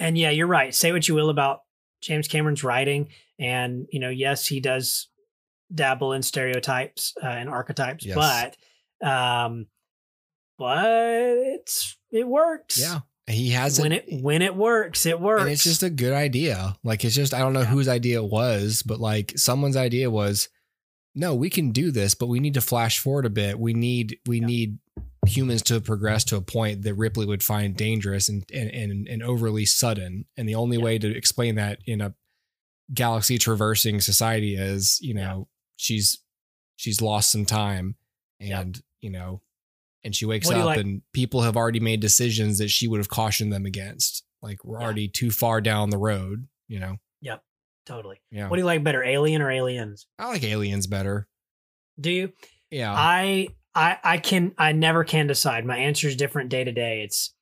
And 0.00 0.16
yeah, 0.16 0.30
you're 0.30 0.46
right. 0.46 0.74
Say 0.74 0.90
what 0.92 1.06
you 1.06 1.14
will 1.14 1.28
about 1.28 1.60
James 2.00 2.26
Cameron's 2.26 2.64
writing, 2.64 3.10
and 3.38 3.86
you 3.92 4.00
know, 4.00 4.08
yes, 4.08 4.46
he 4.46 4.58
does 4.58 5.08
dabble 5.72 6.14
in 6.14 6.22
stereotypes 6.22 7.12
uh, 7.22 7.26
and 7.26 7.48
archetypes, 7.48 8.04
Yes. 8.04 8.16
but 9.00 9.06
um, 9.08 9.66
but 10.62 10.84
it's 10.86 11.96
it 12.12 12.26
works. 12.28 12.78
Yeah. 12.80 13.00
He 13.26 13.50
has 13.50 13.80
when 13.80 13.92
it 13.92 14.06
when 14.22 14.42
it 14.42 14.54
works, 14.56 15.06
it 15.06 15.20
works. 15.20 15.42
and 15.42 15.50
it's 15.50 15.64
just 15.64 15.82
a 15.82 15.90
good 15.90 16.12
idea. 16.12 16.76
Like 16.84 17.04
it's 17.04 17.14
just 17.14 17.34
I 17.34 17.38
don't 17.40 17.52
know 17.52 17.60
Yeah. 17.60 17.66
whose 17.66 17.88
idea 17.88 18.22
it 18.22 18.30
was, 18.30 18.82
but 18.82 19.00
like 19.00 19.32
someone's 19.36 19.76
idea 19.76 20.10
was, 20.10 20.48
no, 21.14 21.34
we 21.34 21.50
can 21.50 21.72
do 21.72 21.90
this, 21.90 22.14
but 22.14 22.26
we 22.28 22.40
need 22.40 22.54
to 22.54 22.60
flash 22.60 22.98
forward 22.98 23.26
a 23.26 23.30
bit. 23.30 23.58
We 23.58 23.74
need 23.74 24.18
we 24.26 24.38
Yeah. 24.40 24.46
need 24.46 24.78
humans 25.26 25.62
to 25.62 25.80
progress 25.80 26.24
to 26.24 26.36
a 26.36 26.40
point 26.42 26.82
that 26.82 26.94
Ripley 26.94 27.26
would 27.26 27.42
find 27.42 27.76
dangerous 27.76 28.28
and 28.28 28.44
and 28.52 28.70
and, 28.70 29.08
and 29.08 29.22
overly 29.22 29.66
sudden. 29.66 30.26
And 30.36 30.48
the 30.48 30.54
only 30.56 30.76
Yeah. 30.78 30.84
way 30.84 30.98
to 30.98 31.16
explain 31.16 31.54
that 31.56 31.78
in 31.86 32.00
a 32.00 32.14
galaxy 32.92 33.38
traversing 33.38 34.00
society 34.00 34.54
is, 34.56 34.98
you 35.00 35.14
know, 35.14 35.48
she's 35.76 36.18
she's 36.76 37.00
lost 37.00 37.30
some 37.30 37.46
time 37.46 37.94
and, 38.40 38.82
you 39.00 39.10
know, 39.10 39.40
and 40.04 40.14
she 40.14 40.26
wakes 40.26 40.46
What 40.46 40.52
do 40.54 40.58
you 40.58 40.62
up 40.62 40.66
like- 40.76 40.80
and 40.80 41.02
people 41.12 41.42
have 41.42 41.56
already 41.56 41.80
made 41.80 42.00
decisions 42.00 42.58
that 42.58 42.68
she 42.68 42.88
would 42.88 42.98
have 42.98 43.08
cautioned 43.08 43.52
them 43.52 43.66
against. 43.66 44.24
Like 44.42 44.64
we're 44.64 44.78
Yeah. 44.78 44.84
already 44.84 45.08
too 45.08 45.30
far 45.30 45.60
down 45.60 45.90
the 45.90 45.98
road, 45.98 46.46
you 46.68 46.80
know. 46.80 46.96
Yep. 47.20 47.42
Totally. 47.86 48.20
Yeah. 48.30 48.48
What 48.48 48.56
do 48.56 48.60
you 48.62 48.66
like 48.66 48.82
better, 48.84 49.02
Alien 49.04 49.42
or 49.42 49.50
Aliens? 49.50 50.06
I 50.18 50.28
like 50.28 50.42
aliens 50.44 50.86
better. 50.86 51.28
Do 52.00 52.10
you? 52.10 52.32
Yeah. 52.70 52.92
I 52.96 53.48
I 53.74 53.98
I 54.02 54.18
can 54.18 54.52
I 54.58 54.72
never 54.72 55.04
can 55.04 55.26
decide. 55.26 55.64
My 55.64 55.78
answer 55.78 56.08
is 56.08 56.16
different 56.16 56.48
day 56.50 56.64
to 56.64 56.72
day. 56.72 57.02
It's 57.02 57.34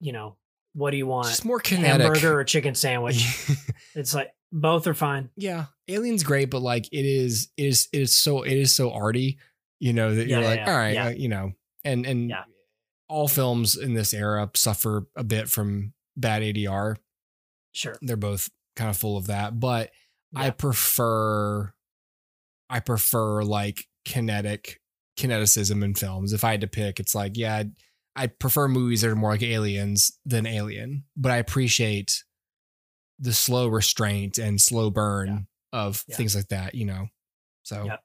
you 0.00 0.12
know 0.12 0.36
what 0.74 0.90
do 0.90 0.96
you 0.96 1.06
want? 1.06 1.28
just 1.28 1.44
more 1.44 1.60
kinetic. 1.60 2.00
Hamburger 2.02 2.38
or 2.38 2.44
chicken 2.44 2.74
sandwich? 2.74 3.24
it's 3.94 4.14
like 4.14 4.30
both 4.50 4.86
are 4.86 4.94
fine. 4.94 5.30
yeah. 5.36 5.66
Aliens 5.88 6.22
great, 6.24 6.50
but 6.50 6.60
like 6.62 6.86
it 6.92 7.04
is 7.06 7.50
it 7.56 7.66
is 7.66 7.88
it 7.92 8.00
is 8.02 8.14
so 8.14 8.42
it 8.42 8.52
is 8.56 8.72
so 8.72 8.90
arty, 8.92 9.38
you 9.80 9.92
know, 9.92 10.14
that 10.14 10.26
Yeah, 10.26 10.36
you're 10.40 10.44
yeah, 10.44 10.50
like, 10.62 10.68
all 10.68 10.76
right, 10.76 10.96
uh, 10.96 11.08
you 11.10 11.28
know, 11.28 11.52
and 11.84 12.06
and 12.06 12.30
Yeah. 12.30 12.44
all 13.08 13.28
films 13.28 13.76
in 13.76 13.94
this 13.94 14.12
era 14.14 14.50
suffer 14.54 15.06
a 15.16 15.24
bit 15.24 15.48
from 15.48 15.92
bad 16.16 16.42
ADR. 16.42 16.96
Sure. 17.72 17.96
They're 18.02 18.16
both 18.16 18.50
kind 18.76 18.90
of 18.90 18.96
full 18.96 19.16
of 19.16 19.26
that, 19.28 19.58
but 19.60 19.90
I 20.34 20.50
prefer 20.50 21.72
I 22.70 22.80
prefer 22.80 23.42
like 23.42 23.86
kinetic 24.06 24.80
kineticism 25.18 25.84
in 25.84 25.94
films. 25.94 26.32
If 26.32 26.42
I 26.44 26.52
had 26.52 26.62
to 26.62 26.66
pick, 26.66 26.98
it's 27.00 27.14
like, 27.14 27.36
yeah, 27.36 27.56
I'd, 27.56 27.72
I 28.16 28.26
prefer 28.28 28.66
movies 28.66 29.02
that 29.02 29.10
are 29.10 29.16
more 29.16 29.30
like 29.32 29.42
aliens 29.42 30.10
than 30.24 30.46
alien, 30.46 31.04
but 31.16 31.32
I 31.32 31.36
appreciate 31.36 32.24
the 33.18 33.34
slow 33.34 33.68
restraint 33.68 34.38
and 34.38 34.58
slow 34.60 34.90
burn 34.90 35.46
of 35.72 36.02
Yeah. 36.08 36.16
things 36.16 36.34
like 36.34 36.48
that, 36.48 36.74
you 36.74 36.86
know? 36.86 37.08
So, 37.62 37.84
Yep. 37.84 38.04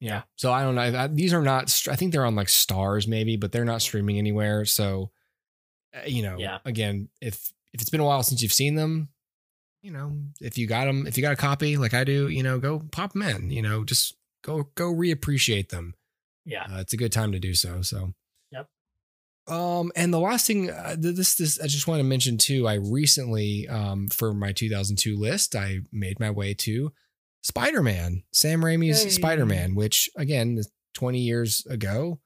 Yeah. 0.00 0.22
So 0.36 0.52
I 0.52 0.62
don't 0.62 0.74
know. 0.74 0.82
I, 0.82 1.06
these 1.06 1.32
are 1.32 1.42
not, 1.42 1.64
I 1.90 1.96
think 1.96 2.12
they're 2.12 2.26
on 2.26 2.36
like 2.36 2.48
Starz 2.48 3.08
maybe, 3.08 3.36
but 3.36 3.52
they're 3.52 3.64
not 3.64 3.80
streaming 3.82 4.18
anywhere. 4.18 4.64
So, 4.64 5.10
uh, 5.94 6.00
you 6.06 6.22
know, 6.22 6.36
Yeah. 6.38 6.58
again, 6.64 7.08
if, 7.20 7.52
if 7.72 7.80
it's 7.80 7.90
been 7.90 8.00
a 8.00 8.04
while 8.04 8.22
since 8.22 8.42
you've 8.42 8.52
seen 8.52 8.74
them, 8.74 9.08
you 9.82 9.90
know, 9.92 10.12
if 10.40 10.58
you 10.58 10.66
got 10.66 10.84
them, 10.86 11.06
if 11.06 11.16
you 11.16 11.22
got 11.22 11.32
a 11.32 11.36
copy 11.36 11.76
like 11.76 11.94
I 11.94 12.04
do, 12.04 12.28
you 12.28 12.42
know, 12.42 12.58
go 12.58 12.80
pop 12.90 13.12
them 13.12 13.22
in, 13.22 13.50
you 13.50 13.62
know, 13.62 13.84
just 13.84 14.16
go, 14.42 14.68
go 14.74 14.92
reappreciate 14.92 15.68
them. 15.70 15.94
Yeah. 16.44 16.64
Uh, 16.70 16.78
it's 16.80 16.92
a 16.92 16.96
good 16.96 17.12
time 17.12 17.32
to 17.32 17.38
do 17.38 17.54
so. 17.54 17.82
So, 17.82 18.12
yep. 18.50 18.68
Um, 19.48 19.92
and 19.94 20.12
the 20.12 20.18
last 20.20 20.46
thing, 20.46 20.70
uh, 20.70 20.96
this 20.98 21.36
this 21.36 21.60
I 21.60 21.66
just 21.68 21.86
want 21.86 22.00
to 22.00 22.04
mention 22.04 22.36
too. 22.36 22.66
I 22.68 22.74
recently, 22.74 23.68
um, 23.68 24.08
for 24.08 24.34
my 24.34 24.52
2002 24.52 25.16
list, 25.16 25.54
I 25.54 25.80
made 25.92 26.18
my 26.20 26.30
way 26.30 26.52
to 26.54 26.92
Spider 27.46 27.80
Man, 27.80 28.24
Sam 28.32 28.60
Raimi's 28.60 29.04
Hey. 29.04 29.10
Spider 29.10 29.46
Man, 29.46 29.76
which 29.76 30.10
again, 30.16 30.60
20 30.94 31.20
years 31.20 31.64
ago, 31.66 32.18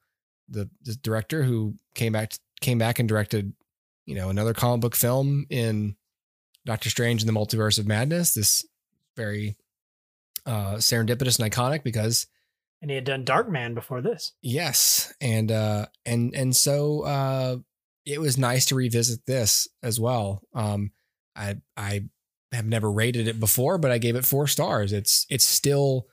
the 0.49 0.67
the 0.81 0.95
director 0.95 1.43
who 1.43 1.75
came 1.93 2.11
back 2.11 2.33
came 2.59 2.79
back 2.79 2.97
and 2.97 3.07
directed, 3.07 3.53
you 4.07 4.15
know, 4.15 4.29
another 4.29 4.55
comic 4.55 4.81
book 4.81 4.95
film 4.95 5.45
in 5.51 5.95
Doctor 6.65 6.89
Strange 6.89 7.21
and 7.21 7.29
the 7.29 7.39
Multiverse 7.39 7.77
of 7.77 7.85
Madness. 7.85 8.33
This 8.33 8.65
very 9.15 9.57
uh 10.47 10.77
serendipitous 10.77 11.39
and 11.39 11.51
iconic 11.51 11.83
because 11.83 12.25
And 12.81 12.89
he 12.89 12.95
had 12.95 13.03
done 13.05 13.23
Darkman 13.23 13.75
before 13.75 14.01
this. 14.01 14.33
Yes, 14.41 15.13
and 15.21 15.51
uh, 15.51 15.85
and 16.03 16.33
and 16.33 16.55
so 16.55 17.01
uh, 17.01 17.57
it 18.07 18.19
was 18.19 18.39
nice 18.39 18.65
to 18.67 18.75
revisit 18.75 19.27
this 19.27 19.67
as 19.83 19.99
well. 19.99 20.41
Um, 20.55 20.93
I 21.35 21.57
I 21.77 22.05
have 22.51 22.65
never 22.65 22.91
rated 22.91 23.27
it 23.27 23.39
before, 23.39 23.77
but 23.77 23.91
I 23.91 23.97
gave 23.97 24.15
it 24.15 24.25
four 24.25 24.47
stars. 24.47 24.91
It's 24.93 25.25
it's 25.29 25.47
still 25.47 26.07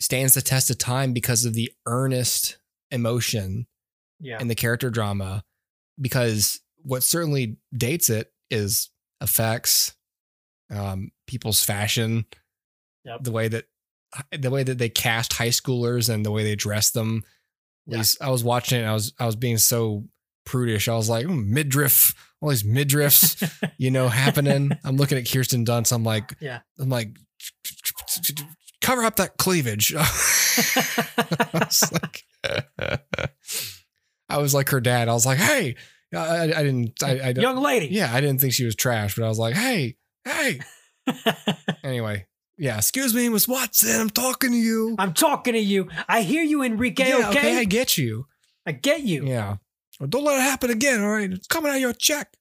stands 0.00 0.34
the 0.34 0.42
test 0.42 0.70
of 0.70 0.78
time 0.78 1.12
because 1.12 1.44
of 1.44 1.54
the 1.54 1.72
earnest 1.86 2.58
emotion 2.90 3.66
Yeah. 4.20 4.38
and 4.40 4.50
the 4.50 4.54
character 4.56 4.90
drama. 4.90 5.44
Because 6.00 6.60
what 6.82 7.02
certainly 7.04 7.56
dates 7.76 8.10
it 8.10 8.32
is 8.50 8.90
effects, 9.20 9.94
um, 10.70 11.12
people's 11.26 11.62
fashion, 11.62 12.26
Yep. 13.04 13.22
the 13.22 13.32
way 13.32 13.48
that 13.48 13.64
the 14.38 14.50
way 14.50 14.62
that 14.62 14.78
they 14.78 14.88
cast 14.88 15.32
high 15.34 15.48
schoolers 15.48 16.08
and 16.12 16.24
the 16.24 16.30
way 16.30 16.42
they 16.44 16.54
dress 16.56 16.90
them. 16.90 17.22
Yeah. 17.86 18.02
I 18.20 18.30
was 18.30 18.42
watching 18.44 18.78
it. 18.78 18.82
And 18.82 18.90
I 18.90 18.94
was 18.94 19.12
I 19.18 19.26
was 19.26 19.36
being 19.36 19.58
so 19.58 20.08
prudish. 20.46 20.88
I 20.88 20.96
was 20.96 21.08
like 21.08 21.26
"Mm, 21.26 21.46
midriff, 21.48 22.14
all 22.44 22.50
these 22.50 22.62
midriffs, 22.62 23.42
you 23.78 23.90
know, 23.90 24.08
happening. 24.08 24.70
I'm 24.84 24.96
looking 24.98 25.16
at 25.16 25.30
Kirsten 25.30 25.64
Dunst. 25.64 25.92
I'm 25.92 26.04
like, 26.04 26.34
Yeah. 26.40 26.60
I'm 26.78 26.90
like, 26.90 27.08
cover 28.82 29.02
up 29.02 29.16
that 29.16 29.38
cleavage. 29.38 29.94
I 29.98 30.00
was 31.54 31.90
like, 31.92 32.24
I 34.28 34.38
was 34.38 34.52
like 34.54 34.68
her 34.68 34.80
dad. 34.80 35.08
I 35.08 35.14
was 35.14 35.24
like, 35.24 35.38
hey, 35.38 35.76
I, 36.14 36.46
didn't, 36.46 37.02
I, 37.02 37.28
I 37.28 37.32
don't, 37.32 37.42
Young 37.42 37.62
lady. 37.62 37.86
yeah, 37.86 38.12
I 38.14 38.20
didn't 38.20 38.40
think 38.40 38.52
she 38.52 38.64
was 38.66 38.76
trash, 38.76 39.14
but 39.16 39.24
I 39.24 39.28
was 39.28 39.38
like, 39.38 39.54
hey, 39.54 39.96
hey. 40.24 40.60
Anyway, 41.82 42.26
yeah, 42.56 42.78
excuse 42.78 43.12
me, 43.14 43.28
Miss 43.28 43.46
Watson, 43.46 44.00
I'm 44.00 44.08
talking 44.10 44.52
to 44.52 44.56
you. 44.56 44.96
I'm 44.98 45.12
talking 45.12 45.52
to 45.52 45.60
you. 45.60 45.88
I 46.08 46.22
hear 46.22 46.42
you, 46.42 46.62
Enrique. 46.62 47.06
yeah, 47.08 47.28
okay? 47.28 47.58
I 47.58 47.64
get 47.64 47.98
you. 47.98 48.26
I 48.66 48.72
get 48.72 49.02
you. 49.02 49.26
Yeah. 49.26 49.56
Well, 50.00 50.08
don't 50.08 50.24
let 50.24 50.38
it 50.38 50.42
happen 50.42 50.70
again, 50.70 51.02
all 51.02 51.10
right? 51.10 51.30
It's 51.32 51.46
coming 51.46 51.70
out 51.70 51.76
of 51.76 51.80
your 51.80 51.92
check. 51.92 52.32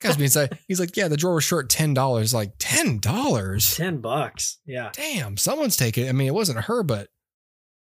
Guy's 0.00 0.16
being 0.16 0.30
like, 0.34 0.58
he's 0.66 0.80
like, 0.80 0.96
yeah, 0.96 1.06
the 1.08 1.16
drawer 1.16 1.34
was 1.34 1.44
short 1.44 1.70
ten 1.70 1.94
dollars. 1.94 2.34
Like 2.34 2.54
ten 2.58 2.98
dollars. 2.98 3.76
Ten 3.76 3.98
bucks. 4.00 4.58
Yeah. 4.66 4.90
Damn, 4.92 5.36
someone's 5.36 5.76
taking. 5.76 6.06
it. 6.06 6.08
I 6.08 6.12
mean, 6.12 6.26
it 6.26 6.34
wasn't 6.34 6.64
her, 6.64 6.82
but 6.82 7.08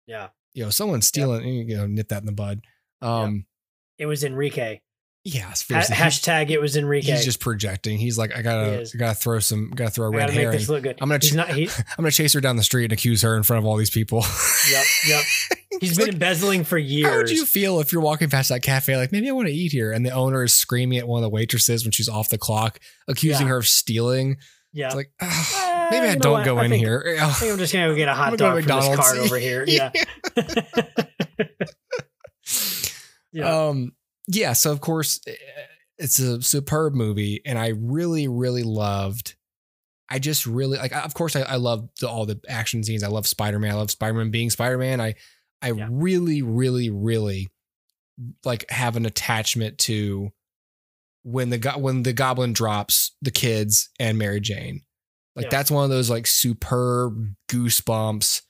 Yeah. 0.05 0.29
you 0.53 0.63
know, 0.65 0.69
someone's 0.69 1.07
stealing. 1.07 1.47
You 1.47 1.77
know, 1.77 1.87
nip 1.87 2.09
that 2.09 2.21
in 2.21 2.25
the 2.25 2.33
bud. 2.33 2.61
Um, 3.01 3.45
It 3.97 4.05
was 4.05 4.23
Enrique. 4.25 4.81
Yeah, 5.33 5.53
seriously, 5.53 5.95
hashtag 5.95 6.49
it 6.49 6.59
was 6.61 6.75
Enrique. 6.77 7.11
he's 7.11 7.23
just 7.25 7.39
projecting. 7.39 7.97
He's 7.97 8.17
like, 8.17 8.35
I 8.35 8.41
gotta. 8.41 8.81
I 8.93 8.97
gotta 8.97 9.15
throw 9.15 9.39
some, 9.39 9.69
gotta 9.71 9.91
throw 9.91 10.07
a 10.07 10.09
red 10.11 10.19
gotta 10.19 10.31
make 10.33 10.41
herring. 10.41 10.57
this 10.57 10.69
look 10.69 10.83
good. 10.83 10.97
I'm 11.01 11.09
gonna 11.09 11.19
ch- 11.19 11.33
not. 11.33 11.49
He, 11.49 11.63
I'm 11.77 11.95
gonna 11.97 12.11
chase 12.11 12.33
her 12.33 12.41
down 12.41 12.55
the 12.55 12.63
street 12.63 12.85
and 12.85 12.93
accuse 12.93 13.21
her 13.21 13.35
in 13.37 13.43
front 13.43 13.63
of 13.63 13.65
all 13.65 13.77
these 13.77 13.89
people. 13.89 14.23
yep. 14.71 14.85
Yep. 15.07 15.23
He's 15.81 15.95
been 15.97 16.07
like, 16.07 16.13
embezzling 16.13 16.63
for 16.63 16.77
years. 16.77 17.09
How 17.09 17.17
would 17.17 17.29
you 17.29 17.45
feel 17.45 17.79
if 17.79 17.93
you're 17.93 18.01
walking 18.01 18.29
past 18.29 18.49
that 18.49 18.61
cafe, 18.63 18.97
like 18.97 19.11
maybe 19.11 19.29
I 19.29 19.31
want 19.31 19.47
to 19.47 19.53
eat 19.53 19.71
here, 19.71 19.91
and 19.91 20.05
the 20.05 20.09
owner 20.11 20.43
is 20.43 20.53
screaming 20.55 20.97
at 20.97 21.07
one 21.07 21.19
of 21.19 21.23
the 21.23 21.29
waitresses 21.29 21.85
when 21.85 21.91
she's 21.91 22.09
off 22.09 22.29
the 22.29 22.37
clock, 22.37 22.79
accusing 23.07 23.47
Yeah. 23.47 23.51
her 23.53 23.57
of 23.59 23.67
stealing? 23.67 24.37
yeah. 24.73 24.87
It's 24.87 24.95
like, 24.95 25.11
"Ah, 25.21 25.85
Uh, 25.85 25.87
maybe 25.91 26.07
I 26.07 26.15
don't 26.15 26.43
go 26.43 26.57
I 26.57 26.65
in 26.65 26.71
think- 26.71 26.83
here. 26.83 27.17
I 27.21 27.31
think 27.31 27.51
I'm 27.53 27.57
just 27.59 27.71
gonna 27.71 27.87
go 27.87 27.95
get 27.95 28.07
a 28.09 28.13
hot 28.15 28.37
dog 28.37 28.55
from 28.55 28.55
this 28.57 28.65
McDonald's. 28.65 28.99
cart 28.99 29.17
over 29.19 29.37
here. 29.37 29.63
Yeah. 29.67 29.91
yeah. 33.31 33.67
Um, 33.67 33.93
yeah. 34.29 34.53
So 34.53 34.71
of 34.71 34.79
course, 34.81 35.19
eh, 35.27 35.33
it's 35.97 36.19
a 36.19 36.41
superb 36.41 36.93
movie, 36.93 37.41
and 37.45 37.59
I 37.59 37.73
really, 37.77 38.27
really 38.27 38.63
loved. 38.63 39.35
I 40.09 40.17
just 40.19 40.45
really 40.45 40.77
like. 40.77 40.93
Of 40.95 41.13
course, 41.13 41.35
I, 41.35 41.41
I 41.41 41.55
love 41.57 41.89
the, 41.99 42.07
all 42.09 42.25
the 42.25 42.39
action 42.47 42.83
scenes. 42.83 43.03
I 43.03 43.07
love 43.09 43.27
Spider 43.27 43.59
Man. 43.59 43.71
I 43.71 43.75
love 43.75 43.91
Spider 43.91 44.13
Man 44.17 44.31
being 44.31 44.49
Spider 44.49 44.77
Man. 44.77 45.01
I, 45.01 45.15
I 45.61 45.71
Yeah. 45.71 45.87
really, 45.91 46.41
really, 46.41 46.89
really 46.89 47.49
like 48.45 48.69
have 48.71 48.95
an 48.95 49.05
attachment 49.05 49.77
to 49.79 50.31
when 51.23 51.49
the 51.49 51.57
go- 51.57 51.77
when 51.77 52.03
the 52.03 52.13
Goblin 52.13 52.53
drops 52.53 53.15
the 53.21 53.31
kids 53.31 53.89
and 53.99 54.17
Mary 54.17 54.39
Jane. 54.39 54.81
Like 55.35 55.45
Yeah. 55.45 55.49
that's 55.51 55.69
one 55.71 55.83
of 55.83 55.89
those 55.89 56.09
like 56.09 56.27
superb 56.27 57.33
goosebumps. 57.49 58.41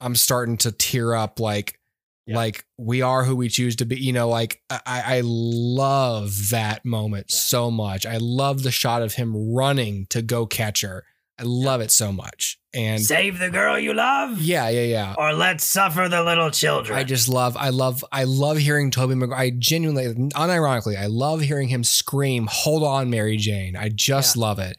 I'm 0.00 0.14
starting 0.16 0.58
to 0.58 0.70
tear 0.72 1.14
up. 1.14 1.40
Like 1.40 1.78
Yeah. 2.26 2.36
like 2.36 2.64
we 2.78 3.02
are 3.02 3.22
who 3.24 3.36
we 3.36 3.48
choose 3.50 3.76
to 3.76 3.84
be 3.84 3.96
you 3.96 4.12
know 4.14 4.28
like 4.30 4.62
i 4.70 4.78
i 5.18 5.20
love 5.24 6.48
that 6.50 6.84
moment 6.84 7.26
Yeah. 7.28 7.36
so 7.38 7.70
much 7.70 8.06
i 8.06 8.16
love 8.18 8.62
the 8.62 8.70
shot 8.70 9.02
of 9.02 9.14
him 9.14 9.52
running 9.54 10.06
to 10.10 10.22
go 10.22 10.46
catch 10.46 10.80
her 10.80 11.04
i 11.38 11.42
love 11.42 11.80
it 11.80 11.90
so 11.90 12.12
much 12.12 12.58
and 12.72 13.00
Save 13.02 13.38
the 13.38 13.50
girl 13.50 13.78
you 13.78 13.92
love, 13.94 14.40
yeah 14.40 14.68
yeah 14.68 14.82
yeah 14.84 15.14
or 15.18 15.32
let's 15.32 15.62
suffer 15.64 16.08
the 16.08 16.24
little 16.24 16.50
children. 16.50 16.98
I 16.98 17.04
just 17.04 17.28
love, 17.28 17.56
I 17.56 17.68
love, 17.68 18.04
I 18.10 18.24
love 18.24 18.56
hearing 18.58 18.90
Tobey 18.90 19.14
Maguire. 19.14 19.38
I 19.38 19.50
genuinely, 19.56 20.12
unironically, 20.30 20.96
I 20.98 21.06
love 21.06 21.40
hearing 21.40 21.68
him 21.68 21.84
scream, 21.84 22.48
"Hold 22.50 22.82
on, 22.82 23.10
Mary 23.10 23.36
Jane!" 23.36 23.76
I 23.76 23.90
just 23.90 24.36
love 24.36 24.58
it. 24.58 24.76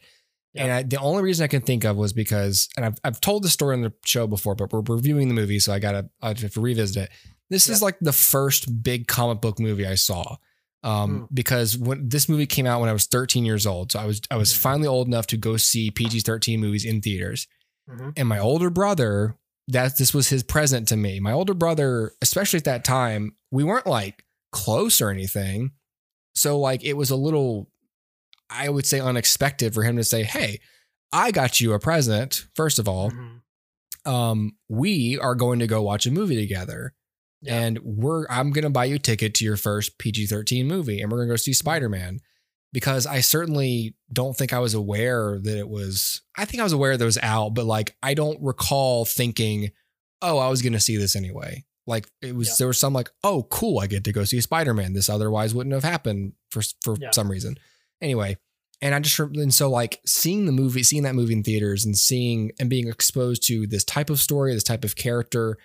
And 0.54 0.70
I, 0.70 0.82
the 0.82 0.98
only 0.98 1.22
reason 1.22 1.44
I 1.44 1.46
can 1.48 1.62
think 1.62 1.84
of 1.84 1.96
was 1.96 2.12
because, 2.12 2.68
and 2.76 2.84
I've 2.84 2.98
I've 3.02 3.18
told 3.22 3.44
the 3.44 3.48
story 3.48 3.74
on 3.76 3.80
the 3.80 3.94
show 4.04 4.26
before, 4.26 4.54
but 4.54 4.70
we're 4.74 4.82
reviewing 4.82 5.28
the 5.28 5.34
movie, 5.34 5.58
so 5.58 5.72
I 5.72 5.78
gotta 5.78 6.10
I 6.20 6.28
have 6.28 6.52
to 6.52 6.60
revisit 6.60 7.04
it. 7.04 7.10
This 7.50 7.68
is 7.68 7.80
like 7.82 7.96
the 8.00 8.12
first 8.12 8.82
big 8.82 9.06
comic 9.06 9.40
book 9.40 9.58
movie 9.60 9.86
I 9.86 9.94
saw. 9.94 10.36
Um, 10.82 11.22
Mm. 11.22 11.28
because 11.34 11.76
when 11.76 12.08
this 12.08 12.28
movie 12.28 12.46
came 12.46 12.66
out 12.66 12.80
when 12.80 12.88
I 12.88 12.92
was 12.92 13.06
13 13.06 13.44
years 13.44 13.66
old, 13.66 13.92
so 13.92 13.98
I 13.98 14.04
was 14.06 14.20
I 14.30 14.36
was 14.36 14.52
Mhm. 14.52 14.58
finally 14.58 14.86
old 14.88 15.08
enough 15.08 15.26
to 15.28 15.36
go 15.36 15.56
see 15.56 15.90
PG-13 15.90 16.60
movies 16.60 16.84
in 16.84 17.00
theaters 17.00 17.46
Mhm. 17.90 18.12
and 18.16 18.28
my 18.28 18.38
older 18.38 18.70
brother 18.70 19.36
that 19.68 19.96
this 19.98 20.14
was 20.14 20.28
his 20.28 20.44
present 20.44 20.86
to 20.88 20.96
me 20.96 21.18
my 21.18 21.32
older 21.32 21.54
brother 21.54 22.12
especially 22.22 22.58
at 22.58 22.64
that 22.64 22.84
time 22.84 23.34
we 23.50 23.64
weren't 23.64 23.86
like 23.86 24.24
close 24.52 25.00
or 25.00 25.10
anything 25.10 25.72
so 26.36 26.56
like 26.58 26.84
it 26.84 26.92
was 26.92 27.10
a 27.10 27.16
little 27.16 27.68
i 28.48 28.68
would 28.68 28.86
say 28.86 29.00
unexpected 29.00 29.74
for 29.74 29.82
him 29.82 29.96
to 29.96 30.04
say 30.04 30.22
hey 30.22 30.60
i 31.12 31.32
got 31.32 31.60
you 31.60 31.72
a 31.72 31.80
present 31.80 32.46
first 32.54 32.78
of 32.78 32.86
all 32.88 33.10
Mhm. 33.10 33.40
um 34.08 34.56
we 34.68 35.18
are 35.18 35.34
going 35.34 35.58
to 35.58 35.66
go 35.66 35.82
watch 35.82 36.06
a 36.06 36.12
movie 36.12 36.36
together 36.36 36.94
Yeah. 37.42 37.58
and 37.60 37.78
we're 37.82 38.26
i'm 38.30 38.50
going 38.50 38.64
to 38.64 38.70
buy 38.70 38.86
you 38.86 38.96
a 38.96 38.98
ticket 38.98 39.34
to 39.34 39.44
your 39.44 39.56
first 39.56 39.98
pg-13 39.98 40.64
movie 40.66 41.00
and 41.00 41.10
we're 41.12 41.18
going 41.18 41.28
to 41.28 41.32
go 41.32 41.36
see 41.36 41.52
spider-man 41.52 42.18
because 42.72 43.06
i 43.06 43.20
certainly 43.20 43.94
don't 44.12 44.36
think 44.36 44.52
i 44.52 44.58
was 44.58 44.74
aware 44.74 45.38
that 45.42 45.58
it 45.58 45.68
was 45.68 46.22
i 46.38 46.44
think 46.44 46.60
i 46.60 46.64
was 46.64 46.72
aware 46.72 46.96
that 46.96 47.04
it 47.04 47.06
was 47.06 47.18
out 47.22 47.50
but 47.54 47.66
like 47.66 47.94
i 48.02 48.14
don't 48.14 48.38
recall 48.42 49.04
thinking 49.04 49.70
oh 50.22 50.38
i 50.38 50.48
was 50.48 50.62
going 50.62 50.72
to 50.72 50.80
see 50.80 50.96
this 50.96 51.14
anyway 51.14 51.62
like 51.86 52.08
it 52.22 52.34
was 52.34 52.48
Yeah. 52.48 52.54
there 52.58 52.66
was 52.68 52.78
some 52.80 52.92
like 52.94 53.10
oh 53.22 53.44
cool 53.44 53.78
i 53.80 53.86
get 53.86 54.04
to 54.04 54.12
go 54.12 54.24
see 54.24 54.40
spider-man 54.40 54.94
this 54.94 55.08
otherwise 55.10 55.54
wouldn't 55.54 55.74
have 55.74 55.84
happened 55.84 56.32
for 56.50 56.62
for 56.82 56.96
Yeah. 56.98 57.10
some 57.12 57.30
reason 57.30 57.56
anyway 58.00 58.38
and 58.82 58.94
I 58.94 59.00
just 59.00 59.18
and 59.18 59.54
so 59.54 59.70
like 59.70 60.00
seeing 60.04 60.44
the 60.44 60.52
movie, 60.52 60.82
seeing 60.82 61.04
that 61.04 61.14
movie 61.14 61.32
in 61.32 61.42
theaters, 61.42 61.86
and 61.86 61.96
seeing 61.96 62.52
and 62.60 62.68
being 62.68 62.88
exposed 62.88 63.42
to 63.46 63.66
this 63.66 63.84
type 63.84 64.10
of 64.10 64.20
story, 64.20 64.52
this 64.52 64.64
type 64.64 64.84
of 64.84 64.94
character, 64.96 65.56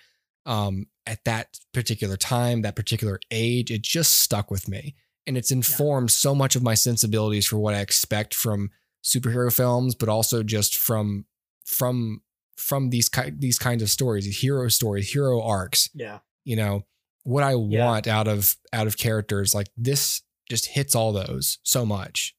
um, 0.46 0.86
at 1.06 1.24
that 1.24 1.58
particular 1.72 2.16
time, 2.16 2.62
that 2.62 2.76
particular 2.76 3.18
age, 3.30 3.70
it 3.70 3.82
just 3.82 4.20
stuck 4.20 4.50
with 4.50 4.68
me, 4.68 4.94
and 5.26 5.36
it's 5.36 5.50
informed 5.50 6.10
so 6.10 6.34
much 6.34 6.54
of 6.56 6.62
my 6.62 6.74
sensibilities 6.74 7.46
for 7.46 7.58
what 7.58 7.74
I 7.74 7.80
expect 7.80 8.34
from 8.34 8.70
superhero 9.04 9.52
films, 9.54 9.94
but 9.94 10.08
also 10.08 10.42
just 10.42 10.76
from 10.76 11.26
from 11.64 12.22
from 12.56 12.90
these 12.90 13.08
ki- 13.08 13.32
these 13.36 13.58
kinds 13.58 13.82
of 13.82 13.90
stories, 13.90 14.40
hero 14.40 14.68
stories, 14.68 15.12
hero 15.12 15.42
arcs. 15.42 15.88
Yeah. 15.94 16.20
You 16.44 16.56
know 16.56 16.84
what 17.24 17.42
I 17.44 17.50
Yeah. 17.54 17.86
want 17.86 18.06
out 18.06 18.28
of 18.28 18.56
out 18.72 18.86
of 18.86 18.96
characters 18.96 19.54
like 19.54 19.68
this 19.76 20.22
just 20.48 20.66
hits 20.66 20.94
all 20.94 21.12
those 21.12 21.58
so 21.62 21.84
much. 21.86 22.34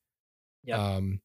Yep. 0.65 0.79
Um, 0.79 1.21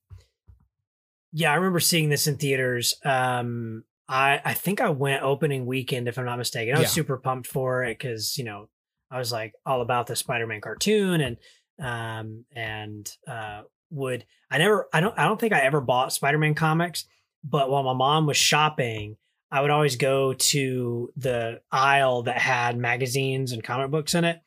Yeah, 1.33 1.53
I 1.53 1.57
remember 1.57 1.81
seeing 1.81 2.09
this 2.09 2.27
in 2.27 2.37
theaters. 2.39 2.95
Um, 3.05 3.85
I 4.09 4.41
I 4.45 4.55
think 4.55 4.81
I 4.81 4.91
went 4.91 5.23
opening 5.23 5.67
weekend, 5.67 6.09
if 6.09 6.19
I'm 6.19 6.25
not 6.25 6.39
mistaken. 6.39 6.75
I 6.75 6.79
was 6.79 6.89
Yeah. 6.89 6.93
super 7.03 7.17
pumped 7.19 7.47
for 7.47 7.85
it 7.85 7.99
because 7.99 8.39
you 8.39 8.45
know 8.45 8.69
I 9.11 9.19
was 9.19 9.33
like 9.33 9.55
all 9.67 9.81
about 9.83 10.07
the 10.07 10.17
Spider-Man 10.17 10.61
cartoon 10.61 11.21
and 11.21 11.37
um 11.81 12.45
and 12.55 13.11
uh 13.27 13.63
would 13.91 14.25
I 14.51 14.59
never 14.59 14.89
I 14.93 15.01
don't 15.01 15.19
I 15.19 15.25
don't 15.27 15.41
think 15.41 15.53
I 15.53 15.61
ever 15.61 15.81
bought 15.81 16.13
Spider-Man 16.13 16.55
comics, 16.55 17.05
but 17.45 17.71
while 17.71 17.83
my 17.85 17.93
mom 17.95 18.27
was 18.27 18.37
shopping, 18.37 19.17
I 19.51 19.61
would 19.63 19.71
always 19.71 19.97
go 19.97 20.33
to 20.35 21.13
the 21.17 21.61
aisle 21.71 22.25
that 22.25 22.39
had 22.39 22.77
magazines 22.77 23.53
and 23.53 23.63
comic 23.65 23.91
books 23.91 24.15
in 24.15 24.25
it. 24.25 24.41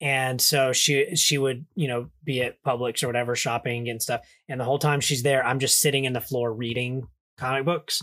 and 0.00 0.40
so 0.40 0.72
she 0.72 1.14
she 1.16 1.38
would 1.38 1.64
you 1.74 1.86
know 1.88 2.10
be 2.24 2.42
at 2.42 2.60
Publix 2.62 3.02
or 3.02 3.06
whatever 3.06 3.36
shopping 3.36 3.88
and 3.88 4.02
stuff, 4.02 4.22
and 4.48 4.58
the 4.60 4.64
whole 4.64 4.78
time 4.78 5.00
she's 5.00 5.22
there, 5.22 5.44
I'm 5.46 5.60
just 5.60 5.80
sitting 5.80 6.04
in 6.04 6.12
the 6.12 6.20
floor 6.20 6.52
reading 6.52 7.06
comic 7.38 7.64
books, 7.64 8.02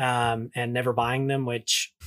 um, 0.00 0.50
and 0.56 0.72
never 0.72 0.92
buying 0.92 1.26
them, 1.28 1.44
which. 1.46 1.92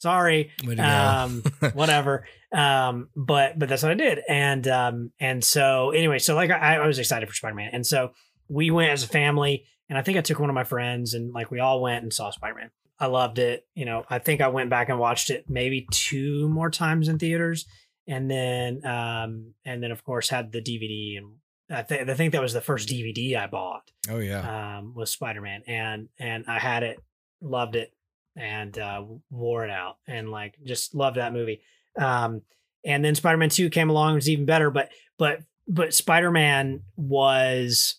Sorry, 0.00 0.52
Way 0.64 0.76
to 0.76 0.82
go. 0.82 0.84
um 0.84 1.42
whatever 1.74 2.24
um 2.52 3.08
but 3.16 3.58
but 3.58 3.68
that's 3.68 3.82
what 3.82 3.90
i 3.90 3.94
did 3.94 4.20
and 4.28 4.66
um 4.68 5.10
and 5.20 5.44
so 5.44 5.90
anyway 5.90 6.18
so 6.20 6.34
like 6.36 6.50
i, 6.50 6.76
I 6.76 6.86
was 6.86 6.98
excited 7.00 7.28
for 7.28 7.34
spider-man 7.34 7.70
and 7.72 7.84
so 7.84 8.12
we 8.48 8.70
went 8.70 8.90
as 8.92 9.02
a 9.02 9.08
family 9.08 9.64
and 9.88 9.98
i 9.98 10.02
think 10.02 10.16
i 10.16 10.20
took 10.22 10.38
one 10.38 10.48
of 10.48 10.54
my 10.54 10.64
friends 10.64 11.14
and 11.14 11.34
like 11.34 11.50
we 11.50 11.58
all 11.60 11.82
went 11.82 12.04
and 12.04 12.12
saw 12.12 12.30
spider-man 12.30 12.70
i 13.00 13.06
loved 13.06 13.38
it 13.40 13.66
you 13.74 13.84
know 13.84 14.04
i 14.08 14.18
think 14.20 14.40
i 14.40 14.48
went 14.48 14.70
back 14.70 14.88
and 14.88 14.98
watched 15.00 15.28
it 15.30 15.44
maybe 15.48 15.86
two 15.90 16.48
more 16.48 16.70
times 16.70 17.08
in 17.08 17.18
theaters 17.18 17.66
and 18.06 18.30
then 18.30 18.86
um 18.86 19.52
and 19.66 19.82
then 19.82 19.90
of 19.90 20.02
course 20.04 20.30
had 20.30 20.50
the 20.52 20.62
dvd 20.62 21.18
and 21.18 21.32
i, 21.70 21.82
th- 21.82 22.08
I 22.08 22.14
think 22.14 22.32
that 22.32 22.42
was 22.42 22.52
the 22.52 22.60
first 22.60 22.88
dvd 22.88 23.36
i 23.36 23.46
bought 23.46 23.90
oh 24.10 24.18
yeah. 24.18 24.78
um, 24.78 24.94
was 24.94 25.10
Spider 25.10 25.40
Man, 25.40 25.62
and 25.66 26.08
and 26.18 26.44
I 26.48 26.58
had 26.58 26.82
it, 26.82 26.98
loved 27.40 27.76
it, 27.76 27.92
and 28.36 28.76
uh, 28.78 29.04
wore 29.30 29.64
it 29.64 29.70
out, 29.70 29.96
and 30.06 30.30
like 30.30 30.54
just 30.64 30.94
loved 30.94 31.16
that 31.16 31.32
movie. 31.32 31.60
Um, 31.98 32.42
and 32.84 33.04
then 33.04 33.14
Spider 33.14 33.36
Man 33.36 33.50
Two 33.50 33.70
came 33.70 33.90
along, 33.90 34.12
it 34.12 34.16
was 34.16 34.28
even 34.28 34.46
better, 34.46 34.70
but 34.70 34.90
but 35.18 35.40
but 35.66 35.94
Spider 35.94 36.30
Man 36.30 36.82
was 36.96 37.96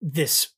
this. 0.00 0.48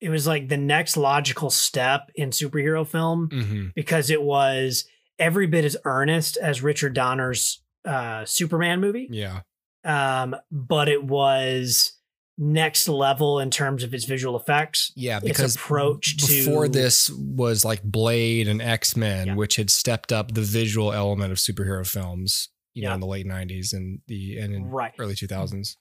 It 0.00 0.10
was 0.10 0.26
like 0.26 0.48
the 0.48 0.58
next 0.58 0.96
logical 0.96 1.50
step 1.50 2.10
in 2.14 2.30
superhero 2.30 2.86
film 2.86 3.28
hmm 3.30 3.68
because 3.74 4.10
it 4.10 4.22
was 4.22 4.86
every 5.18 5.46
bit 5.46 5.64
as 5.64 5.76
earnest 5.84 6.36
as 6.36 6.62
Richard 6.62 6.94
Donner's 6.94 7.62
uh, 7.84 8.24
Superman 8.24 8.80
movie 8.80 9.08
Yeah. 9.10 9.40
Um, 9.86 10.34
but 10.50 10.88
it 10.88 11.04
was 11.04 11.92
next 12.38 12.86
level 12.86 13.38
in 13.40 13.50
terms 13.50 13.82
of 13.82 13.94
its 13.94 14.04
visual 14.04 14.36
effects. 14.38 14.92
Yeah, 14.94 15.16
Its 15.18 15.26
because 15.26 15.56
approach 15.56 16.18
to 16.18 16.26
before 16.26 16.68
this 16.68 17.08
was 17.10 17.64
like 17.64 17.82
Blade 17.82 18.46
and 18.48 18.60
X 18.60 18.94
Men, 18.96 19.28
Yeah. 19.28 19.34
which 19.36 19.56
had 19.56 19.70
stepped 19.70 20.12
up 20.12 20.34
the 20.34 20.42
visual 20.42 20.92
element 20.92 21.32
of 21.32 21.38
superhero 21.38 21.86
films. 21.86 22.50
You 22.74 22.82
know, 22.82 22.92
in 22.92 23.00
the 23.00 23.06
late 23.06 23.26
'90s 23.26 23.72
and 23.72 24.00
the 24.06 24.36
and 24.38 24.52
in 24.54 24.66
right, 24.66 24.92
early 24.98 25.14
2000s. 25.14 25.76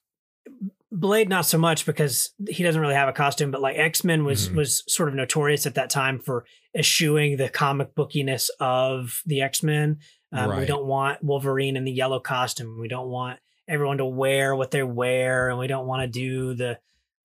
Blade 0.92 1.28
not 1.28 1.46
so 1.46 1.58
much 1.58 1.86
because 1.86 2.30
he 2.48 2.64
doesn't 2.64 2.80
really 2.80 2.94
have 2.94 3.10
a 3.10 3.14
costume, 3.14 3.52
but 3.52 3.60
like 3.62 3.78
X 3.78 4.06
Men 4.06 4.24
was 4.24 4.48
Mhm. 4.48 4.56
was 4.56 4.84
sort 4.88 5.10
of 5.10 5.16
notorious 5.16 5.66
at 5.66 5.76
that 5.76 5.90
time 5.90 6.20
for 6.20 6.46
eschewing 6.74 7.36
the 7.36 7.50
comic 7.50 7.94
bookiness 7.96 8.50
of 8.62 9.22
the 9.26 9.42
X 9.42 9.62
Men. 9.62 9.98
Um, 10.32 10.58
We 10.58 10.66
don't 10.66 10.86
want 10.86 11.22
Wolverine 11.22 11.76
in 11.76 11.84
the 11.84 11.92
yellow 11.92 12.20
costume. 12.22 12.80
We 12.80 12.88
don't 12.88 13.10
want 13.10 13.40
everyone 13.68 13.98
to 13.98 14.06
wear 14.06 14.56
what 14.56 14.72
they 14.72 14.84
wear, 14.84 15.50
and 15.50 15.60
we 15.60 15.68
don't 15.68 15.88
want 15.88 16.02
to 16.02 16.08
do 16.08 16.54
the 16.54 16.80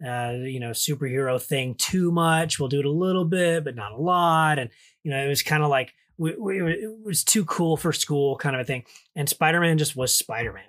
uh, 0.05 0.33
you 0.33 0.61
know 0.61 0.71
superhero 0.71 1.41
thing 1.41 1.75
too 1.75 2.11
much. 2.11 2.59
We'll 2.59 2.69
do 2.69 2.81
it 2.81 2.87
a 2.87 2.91
little 2.91 3.25
bit, 3.25 3.65
but 3.65 3.77
not 3.77 3.93
a 3.93 3.97
lot. 3.97 4.59
And 4.59 4.71
you 5.03 5.11
know, 5.11 5.23
it 5.23 5.29
was 5.29 5.43
kind 5.43 5.63
of 5.63 5.69
like 5.69 5.93
we, 6.19 6.35
we, 6.37 6.73
it 6.73 6.91
was 7.05 7.25
too 7.25 7.45
cool 7.45 7.77
for 7.77 7.93
school, 7.93 8.37
kind 8.37 8.55
of 8.55 8.63
a 8.63 8.65
thing. 8.65 8.85
And 9.17 9.29
Spider 9.29 9.61
Man 9.61 9.79
just 9.79 9.97
was 9.97 10.15
Spider 10.15 10.53
Man. 10.53 10.65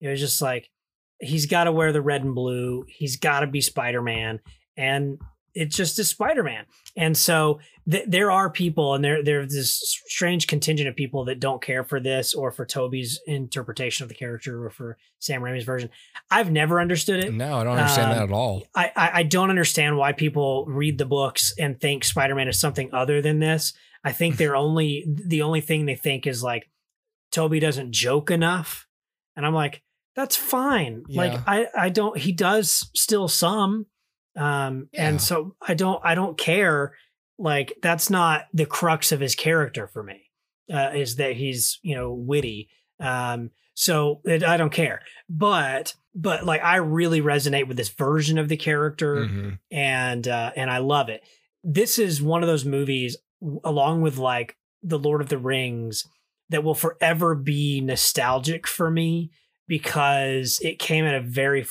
It 0.00 0.08
was 0.08 0.20
just 0.20 0.40
like 0.40 0.70
he's 1.20 1.46
got 1.46 1.64
to 1.64 1.72
wear 1.72 1.92
the 1.92 2.02
red 2.02 2.24
and 2.24 2.34
blue. 2.34 2.84
He's 2.88 3.16
got 3.16 3.40
to 3.40 3.46
be 3.46 3.60
Spider 3.60 4.02
Man, 4.02 4.40
and 4.76 5.18
it 5.54 5.66
just 5.70 5.98
is 5.98 6.08
Spider 6.08 6.42
Man. 6.42 6.64
And 6.96 7.16
so 7.16 7.60
th- 7.90 8.04
there 8.08 8.30
are 8.30 8.50
people, 8.50 8.94
and 8.94 9.04
there 9.04 9.22
there's 9.22 9.52
this 9.52 9.98
strange 10.08 10.46
contingent 10.46 10.88
of 10.88 10.96
people 10.96 11.24
that 11.26 11.40
don't 11.40 11.62
care 11.62 11.84
for 11.84 12.00
this 12.00 12.34
or 12.34 12.50
for 12.50 12.64
Tobey's 12.66 13.20
interpretation 13.26 14.02
of 14.04 14.08
the 14.08 14.14
character 14.14 14.64
or 14.64 14.70
for 14.70 14.96
Sam 15.18 15.40
Raimi's 15.42 15.64
version. 15.64 15.90
I've 16.30 16.50
never 16.50 16.80
understood 16.80 17.24
it. 17.24 17.32
No, 17.34 17.58
I 17.58 17.64
don't 17.64 17.78
understand 17.78 18.10
Um, 18.12 18.16
that 18.18 18.24
at 18.24 18.32
all. 18.32 18.66
I, 18.74 18.92
I 18.96 19.10
I 19.14 19.22
don't 19.22 19.50
understand 19.50 19.96
why 19.96 20.12
people 20.12 20.64
read 20.66 20.98
the 20.98 21.06
books 21.06 21.52
and 21.58 21.80
think 21.80 22.04
Spider 22.04 22.34
Man 22.34 22.48
is 22.48 22.58
something 22.58 22.90
other 22.92 23.22
than 23.22 23.38
this. 23.38 23.72
I 24.02 24.12
think 24.12 24.36
they're 24.36 24.56
only 24.66 25.04
the 25.06 25.42
only 25.42 25.60
thing 25.60 25.86
they 25.86 25.96
think 25.96 26.26
is 26.26 26.42
like 26.42 26.68
Tobey 27.30 27.60
doesn't 27.60 27.92
joke 27.92 28.30
enough, 28.30 28.86
and 29.36 29.46
I'm 29.46 29.54
like, 29.54 29.82
that's 30.16 30.34
fine. 30.36 31.04
Yeah. 31.08 31.22
Like 31.22 31.40
I 31.46 31.66
I 31.78 31.88
don't. 31.88 32.18
He 32.18 32.32
does 32.32 32.90
still 32.94 33.28
some, 33.28 33.86
um, 34.36 34.88
Yeah. 34.92 35.08
and 35.08 35.20
so 35.20 35.56
I 35.66 35.74
don't 35.74 36.00
I 36.04 36.14
don't 36.14 36.38
care. 36.38 36.94
Like 37.38 37.72
that's 37.82 38.10
not 38.10 38.46
the 38.52 38.66
crux 38.66 39.12
of 39.12 39.20
his 39.20 39.34
character 39.34 39.86
for 39.88 40.02
me. 40.02 40.22
Uh, 40.72 40.90
is 40.94 41.16
that 41.16 41.36
he's 41.36 41.78
you 41.82 41.94
know 41.96 42.12
witty. 42.12 42.68
Um, 43.00 43.50
so 43.74 44.20
it, 44.24 44.44
I 44.44 44.56
don't 44.56 44.72
care. 44.72 45.00
But 45.28 45.94
but 46.14 46.44
like 46.44 46.62
I 46.62 46.76
really 46.76 47.20
resonate 47.22 47.66
with 47.68 47.76
this 47.76 47.88
version 47.88 48.36
of 48.38 48.48
the 48.48 48.56
character 48.56 49.26
Mhm. 49.26 49.58
and 49.70 50.26
uh 50.28 50.52
and 50.56 50.70
I 50.70 50.78
love 50.78 51.08
it. 51.08 51.22
This 51.64 51.98
is 51.98 52.20
one 52.22 52.42
of 52.42 52.46
those 52.48 52.64
movies 52.64 53.16
along 53.64 54.02
with 54.02 54.18
like 54.18 54.56
The 54.82 54.98
Lord 54.98 55.20
of 55.22 55.28
the 55.28 55.38
Rings 55.38 56.04
that 56.50 56.62
will 56.64 56.74
forever 56.74 57.34
be 57.34 57.80
nostalgic 57.80 58.66
for 58.66 58.90
me 58.90 59.30
because 59.66 60.58
it 60.62 60.78
came 60.78 61.04
at 61.04 61.14
a 61.14 61.20
very 61.20 61.64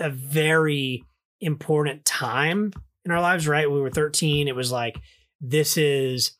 a 0.00 0.08
very 0.08 1.02
important 1.40 2.04
time 2.04 2.72
in 3.04 3.10
our 3.10 3.20
lives, 3.20 3.46
right? 3.48 3.70
We 3.70 3.80
were 3.80 3.90
13. 3.90 4.48
It 4.48 4.56
was 4.56 4.72
like 4.72 4.98
this 5.40 5.76
is 5.76 6.32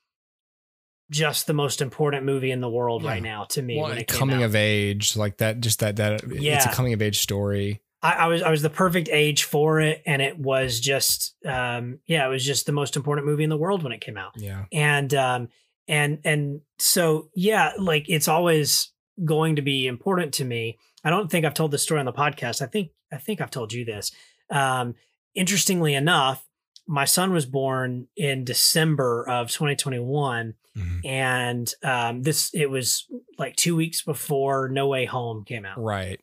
just 1.10 1.46
the 1.46 1.54
most 1.54 1.80
important 1.80 2.24
movie 2.24 2.50
in 2.50 2.60
the 2.60 2.68
world 2.68 3.02
Yeah. 3.02 3.10
right 3.10 3.22
now 3.22 3.44
to 3.50 3.62
me 3.62 3.76
Well, 3.78 3.88
when 3.88 3.98
it 3.98 4.08
came 4.08 4.18
coming 4.18 4.42
of 4.42 4.54
age, 4.54 5.16
like 5.16 5.38
that, 5.38 5.60
just 5.60 5.80
that 5.80 5.96
that 5.96 6.22
yeah. 6.30 6.56
it's 6.56 6.66
a 6.66 6.70
coming 6.70 6.92
of 6.92 7.00
age 7.00 7.20
story. 7.20 7.80
I, 8.02 8.12
I 8.12 8.26
was 8.26 8.42
I 8.42 8.50
was 8.50 8.62
the 8.62 8.70
perfect 8.70 9.08
age 9.10 9.44
for 9.44 9.80
it, 9.80 10.02
and 10.06 10.20
it 10.22 10.38
was 10.38 10.80
just 10.80 11.34
um 11.46 12.00
yeah, 12.06 12.26
it 12.26 12.28
was 12.28 12.44
just 12.44 12.66
the 12.66 12.72
most 12.72 12.94
important 12.96 13.26
movie 13.26 13.44
in 13.44 13.50
the 13.50 13.56
world 13.56 13.82
when 13.82 13.92
it 13.92 14.00
came 14.00 14.16
out. 14.16 14.32
Yeah. 14.36 14.66
And 14.72 15.12
um 15.14 15.48
and 15.88 16.18
and 16.24 16.60
so 16.78 17.30
yeah, 17.34 17.72
like 17.78 18.04
it's 18.08 18.28
always 18.28 18.92
going 19.24 19.56
to 19.56 19.62
be 19.62 19.86
important 19.86 20.34
to 20.34 20.44
me. 20.44 20.78
I 21.02 21.10
don't 21.10 21.30
think 21.30 21.44
I've 21.46 21.54
told 21.54 21.70
this 21.70 21.82
story 21.82 22.00
on 22.00 22.06
the 22.06 22.12
podcast. 22.12 22.60
I 22.60 22.66
think 22.66 22.90
I 23.10 23.16
think 23.16 23.40
I've 23.40 23.50
told 23.50 23.72
you 23.72 23.84
this. 23.84 24.12
Um 24.50 24.94
interestingly 25.34 25.94
enough, 25.94 26.44
my 26.86 27.04
son 27.04 27.32
was 27.32 27.46
born 27.46 28.08
in 28.16 28.44
December 28.44 29.28
of 29.28 29.50
2021 29.50 30.54
Mhm. 30.76 31.00
and 31.04 31.74
um 31.82 32.22
this 32.22 32.50
it 32.54 32.70
was 32.70 33.06
like 33.38 33.56
2 33.56 33.74
weeks 33.76 34.02
before 34.02 34.68
No 34.68 34.86
Way 34.88 35.04
Home 35.06 35.44
came 35.44 35.64
out. 35.64 35.78
Right. 35.78 36.20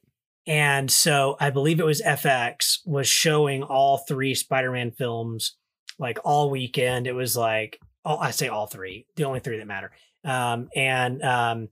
And 0.47 0.91
so 0.91 1.35
I 1.39 1.49
believe 1.49 1.79
it 1.79 1.85
was 1.85 2.01
FX 2.01 2.77
was 2.85 3.07
showing 3.07 3.63
all 3.63 3.97
three 3.97 4.35
Spider-Man 4.35 4.91
films 4.91 5.55
like 5.97 6.19
all 6.23 6.49
weekend. 6.51 7.07
It 7.07 7.13
was 7.13 7.35
like 7.35 7.79
all, 8.03 8.19
I 8.19 8.29
say 8.31 8.47
all 8.47 8.67
three, 8.67 9.07
the 9.15 9.23
only 9.23 9.39
three 9.39 9.57
that 9.57 9.65
matter. 9.67 9.91
Um, 10.23 10.69
and 10.75 11.21
um, 11.23 11.69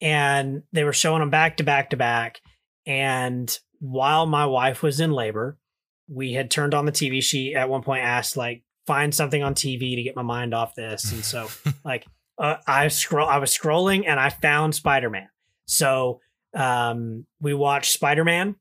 and 0.00 0.62
they 0.72 0.84
were 0.84 0.92
showing 0.92 1.20
them 1.20 1.30
back 1.30 1.56
to 1.58 1.64
back 1.64 1.90
to 1.90 1.96
back. 1.96 2.40
And 2.86 3.56
while 3.80 4.26
my 4.26 4.46
wife 4.46 4.82
was 4.82 5.00
in 5.00 5.10
labor, 5.10 5.58
we 6.08 6.32
had 6.32 6.50
turned 6.50 6.74
on 6.74 6.86
the 6.86 6.92
TV. 6.92 7.22
She 7.22 7.54
at 7.54 7.68
one 7.68 7.82
point 7.82 8.04
asked 8.04 8.36
like, 8.36 8.62
"Find 8.86 9.14
something 9.14 9.42
on 9.42 9.54
TV 9.54 9.96
to 9.96 10.02
get 10.02 10.16
my 10.16 10.22
mind 10.22 10.54
off 10.54 10.74
this." 10.74 11.12
And 11.12 11.24
so 11.24 11.48
like 11.84 12.06
uh, 12.38 12.56
I 12.66 12.88
scroll, 12.88 13.28
I 13.28 13.38
was 13.38 13.56
scrolling 13.56 14.04
and 14.06 14.18
I 14.18 14.30
found 14.30 14.74
Spider 14.74 15.10
Man. 15.10 15.28
So 15.66 16.20
um, 16.54 17.26
we 17.40 17.54
watched 17.54 17.92
Spider 17.92 18.24
Man, 18.24 18.56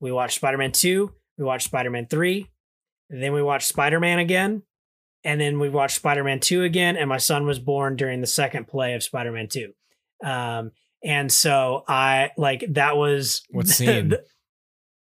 we 0.00 0.12
watched 0.12 0.36
Spider 0.36 0.58
Man 0.58 0.72
Two, 0.72 1.12
we 1.38 1.44
watched 1.44 1.66
Spider 1.66 1.90
Man 1.90 2.06
Three, 2.06 2.50
and 3.08 3.22
then 3.22 3.32
we 3.32 3.42
watched 3.42 3.68
Spider 3.68 4.00
Man 4.00 4.18
again, 4.18 4.62
and 5.24 5.40
then 5.40 5.58
we 5.58 5.68
watched 5.68 5.96
Spider 5.96 6.24
Man 6.24 6.40
Two 6.40 6.62
again. 6.62 6.96
And 6.96 7.08
my 7.08 7.18
son 7.18 7.46
was 7.46 7.58
born 7.58 7.96
during 7.96 8.20
the 8.20 8.26
second 8.26 8.68
play 8.68 8.94
of 8.94 9.02
Spider 9.02 9.32
Man 9.32 9.48
Two, 9.48 9.72
um, 10.24 10.72
and 11.04 11.30
so 11.30 11.84
I 11.88 12.30
like 12.36 12.64
that 12.70 12.96
was 12.96 13.42
What 13.50 13.68
scene? 13.68 14.14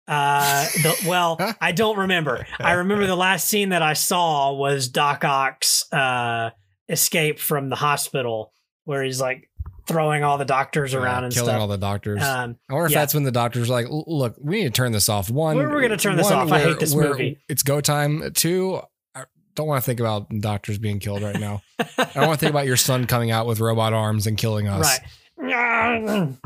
Uh, 0.08 0.64
the, 0.82 1.04
well, 1.06 1.36
I 1.60 1.72
don't 1.72 1.98
remember. 1.98 2.46
I 2.58 2.72
remember 2.72 3.06
the 3.06 3.16
last 3.16 3.48
scene 3.48 3.68
that 3.70 3.82
I 3.82 3.92
saw 3.92 4.52
was 4.52 4.88
Doc 4.88 5.24
Ock's 5.24 5.90
uh, 5.92 6.50
escape 6.88 7.38
from 7.38 7.68
the 7.68 7.76
hospital, 7.76 8.52
where 8.84 9.02
he's 9.02 9.20
like 9.20 9.48
throwing 9.86 10.22
all 10.22 10.38
the 10.38 10.44
doctors 10.44 10.94
around 10.94 11.22
Yeah, 11.22 11.24
and 11.26 11.34
killing 11.34 11.48
stuff. 11.50 11.60
all 11.60 11.68
the 11.68 11.76
doctors. 11.78 12.22
um, 12.22 12.56
I 12.68 12.74
wonder 12.74 12.86
if 12.86 12.92
yeah. 12.92 12.98
that's 13.00 13.14
when 13.14 13.24
the 13.24 13.32
doctors 13.32 13.68
are 13.68 13.72
like, 13.72 13.86
look, 13.90 14.36
we 14.40 14.58
need 14.58 14.64
to 14.64 14.70
turn 14.70 14.92
this 14.92 15.08
off. 15.08 15.28
One, 15.30 15.56
We're- 15.56 15.68
we're 15.72 15.82
gonna 15.82 15.96
turn 15.96 16.16
this 16.16 16.26
one, 16.30 16.34
off. 16.34 16.52
I 16.52 16.60
hate 16.60 16.78
this 16.78 16.94
movie. 16.94 17.38
It's 17.48 17.62
go 17.62 17.80
time. 17.80 18.32
Two, 18.34 18.80
I 19.14 19.24
don't 19.54 19.66
want 19.66 19.82
to 19.82 19.86
think 19.86 20.00
about 20.00 20.28
doctors 20.40 20.78
being 20.78 20.98
killed 20.98 21.22
right 21.22 21.38
now. 21.38 21.62
I 21.78 21.84
don't 22.14 22.26
want 22.28 22.38
to 22.38 22.44
think 22.46 22.50
about 22.50 22.66
your 22.66 22.76
son 22.76 23.06
coming 23.06 23.30
out 23.30 23.46
with 23.46 23.60
robot 23.60 23.92
arms 23.92 24.26
and 24.26 24.36
killing 24.38 24.66
us. 24.68 24.82
right. 24.84 25.00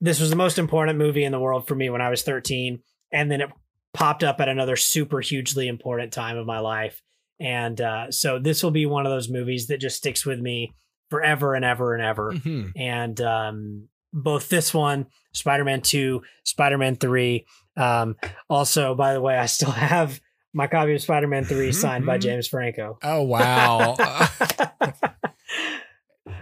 This 0.00 0.18
was 0.20 0.30
the 0.30 0.36
most 0.36 0.58
important 0.58 0.98
movie 0.98 1.22
in 1.24 1.30
the 1.32 1.38
world 1.38 1.68
for 1.68 1.74
me 1.76 1.88
when 1.90 2.00
I 2.00 2.10
was 2.10 2.22
13. 2.22 2.80
And 3.12 3.30
then 3.30 3.40
it 3.40 3.50
popped 3.94 4.24
up 4.24 4.40
at 4.40 4.48
another 4.48 4.74
super 4.76 5.20
hugely 5.20 5.68
important 5.68 6.12
time 6.12 6.36
of 6.36 6.46
my 6.46 6.58
life. 6.58 7.00
And 7.38 7.80
uh, 7.80 8.10
so 8.10 8.38
this 8.38 8.62
will 8.62 8.70
be 8.72 8.86
one 8.86 9.06
of 9.06 9.12
those 9.12 9.28
movies 9.28 9.68
that 9.68 9.78
just 9.78 9.96
sticks 9.96 10.26
with 10.26 10.40
me 10.40 10.74
forever 11.10 11.54
and 11.54 11.64
ever 11.64 11.94
and 11.94 12.02
ever. 12.02 12.32
Mhm. 12.32 12.72
And 12.76 13.20
um, 13.20 13.88
both 14.12 14.48
this 14.48 14.74
one, 14.74 15.06
Spider 15.32 15.64
Man 15.64 15.80
2, 15.82 16.22
Spider 16.44 16.78
Man 16.78 16.96
3. 16.96 17.46
Um, 17.76 18.16
also, 18.50 18.94
by 18.94 19.12
the 19.14 19.20
way, 19.20 19.36
I 19.38 19.46
still 19.46 19.70
have 19.70 20.20
my 20.52 20.66
copy 20.66 20.94
of 20.94 21.00
Spider 21.02 21.28
Man 21.28 21.44
3 21.44 21.72
signed 21.72 22.06
by 22.06 22.18
Mhm. 22.18 22.22
James 22.22 22.48
Franco. 22.48 22.98
Oh 23.02 23.22
wow. 23.22 23.94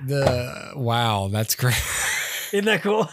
the 0.06 0.72
wow, 0.76 1.28
that's 1.32 1.54
great. 1.56 1.74
Isn't 2.52 2.64
that 2.66 2.82
cool? 2.82 3.04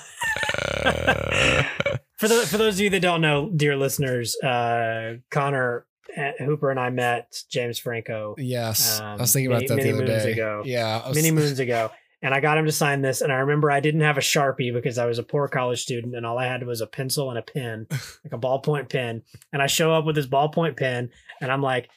for 2.18 2.28
the 2.28 2.46
for 2.48 2.58
those 2.58 2.76
of 2.76 2.80
you 2.82 2.90
that 2.92 3.02
don't 3.02 3.22
know, 3.22 3.50
dear 3.56 3.76
listeners, 3.76 4.36
uh, 4.42 5.16
Connor 5.30 5.86
uh, 6.18 6.32
Hooper 6.40 6.72
and 6.72 6.80
I 6.80 6.90
met 6.90 7.44
James 7.50 7.78
Franco 7.80 8.36
yes. 8.38 9.00
I 9.00 9.14
Um, 9.14 9.20
was 9.20 9.34
thinking 9.34 9.52
about 9.52 9.64
many- 9.64 9.68
that 9.68 9.76
the 9.76 9.82
many 9.82 9.92
other 9.92 10.06
moons 10.12 10.24
day. 10.24 10.32
ago. 10.32 10.62
Yeah. 10.66 11.08
Was- 11.08 11.16
many 11.16 11.32
moons 11.40 11.60
ago, 11.60 11.92
and 12.22 12.34
I 12.34 12.40
got 12.40 12.58
him 12.58 12.66
to 12.66 12.72
sign 12.72 13.02
this. 13.02 13.22
And 13.22 13.32
I 13.32 13.36
remember 13.38 13.70
I 13.70 13.80
didn't 13.80 14.02
have 14.02 14.18
a 14.18 14.22
sharpie 14.22 14.74
because 14.74 14.98
I 14.98 15.06
was 15.06 15.20
a 15.20 15.24
poor 15.24 15.48
college 15.48 15.82
student, 15.84 16.16
and 16.16 16.26
all 16.26 16.38
I 16.40 16.48
had 16.48 16.66
was 16.66 16.82
a 16.82 16.88
pencil 16.88 17.30
and 17.30 17.38
a 17.38 17.44
pen, 17.44 17.86
like 17.92 18.34
a 18.34 18.38
ballpoint 18.40 18.90
pen. 18.90 19.22
And 19.54 19.62
I 19.62 19.68
show 19.68 19.94
up 19.94 20.06
with 20.06 20.16
this 20.16 20.28
ballpoint 20.28 20.78
pen, 20.78 21.12
and 21.42 21.52
I'm 21.52 21.62
like, 21.62 21.90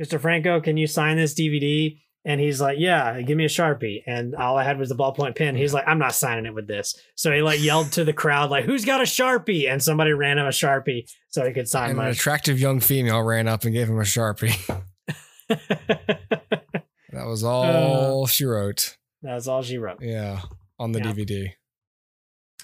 "Mr. 0.00 0.20
Franco, 0.20 0.60
can 0.60 0.76
you 0.76 0.86
sign 0.86 1.16
this 1.16 1.34
DVD?" 1.34 1.98
And 2.24 2.38
he's 2.40 2.60
like, 2.60 2.78
"Yeah, 2.78 3.20
give 3.22 3.36
me 3.38 3.46
a 3.46 3.48
sharpie." 3.48 4.02
And 4.06 4.34
all 4.34 4.58
I 4.58 4.64
had 4.64 4.78
was 4.78 4.90
the 4.90 4.94
ballpoint 4.94 5.36
pen. 5.36 5.56
He's 5.56 5.72
like, 5.72 5.84
"I'm 5.86 5.98
not 5.98 6.14
signing 6.14 6.44
it 6.46 6.54
with 6.54 6.66
this." 6.68 6.94
So 7.14 7.32
he 7.32 7.40
like 7.40 7.62
yelled 7.62 7.92
to 7.92 8.04
the 8.04 8.12
crowd, 8.12 8.50
like, 8.50 8.64
"Who's 8.66 8.84
got 8.84 9.00
a 9.00 9.04
sharpie?" 9.04 9.70
And 9.70 9.82
somebody 9.82 10.12
ran 10.12 10.36
him 10.38 10.44
a 10.46 10.50
sharpie 10.50 11.10
so 11.28 11.46
he 11.46 11.52
could 11.54 11.66
sign 11.68 11.90
and 11.90 11.98
an 11.98 12.04
my. 12.04 12.08
attractive 12.10 12.60
young 12.60 12.80
female 12.80 13.22
ran 13.22 13.48
up 13.48 13.64
and 13.64 13.72
gave 13.72 13.88
him 13.88 13.98
a 13.98 14.02
sharpie. 14.02 14.54
That 17.12 17.26
was 17.26 17.42
all 17.42 18.26
she 18.28 18.44
wrote. 18.44 18.96
That's 19.20 19.48
all 19.48 19.62
she 19.62 19.78
wrote. 19.78 19.98
Yeah, 20.00 20.42
on 20.78 20.92
the 20.92 21.00
Yeah. 21.00 21.06
DVD. 21.12 21.50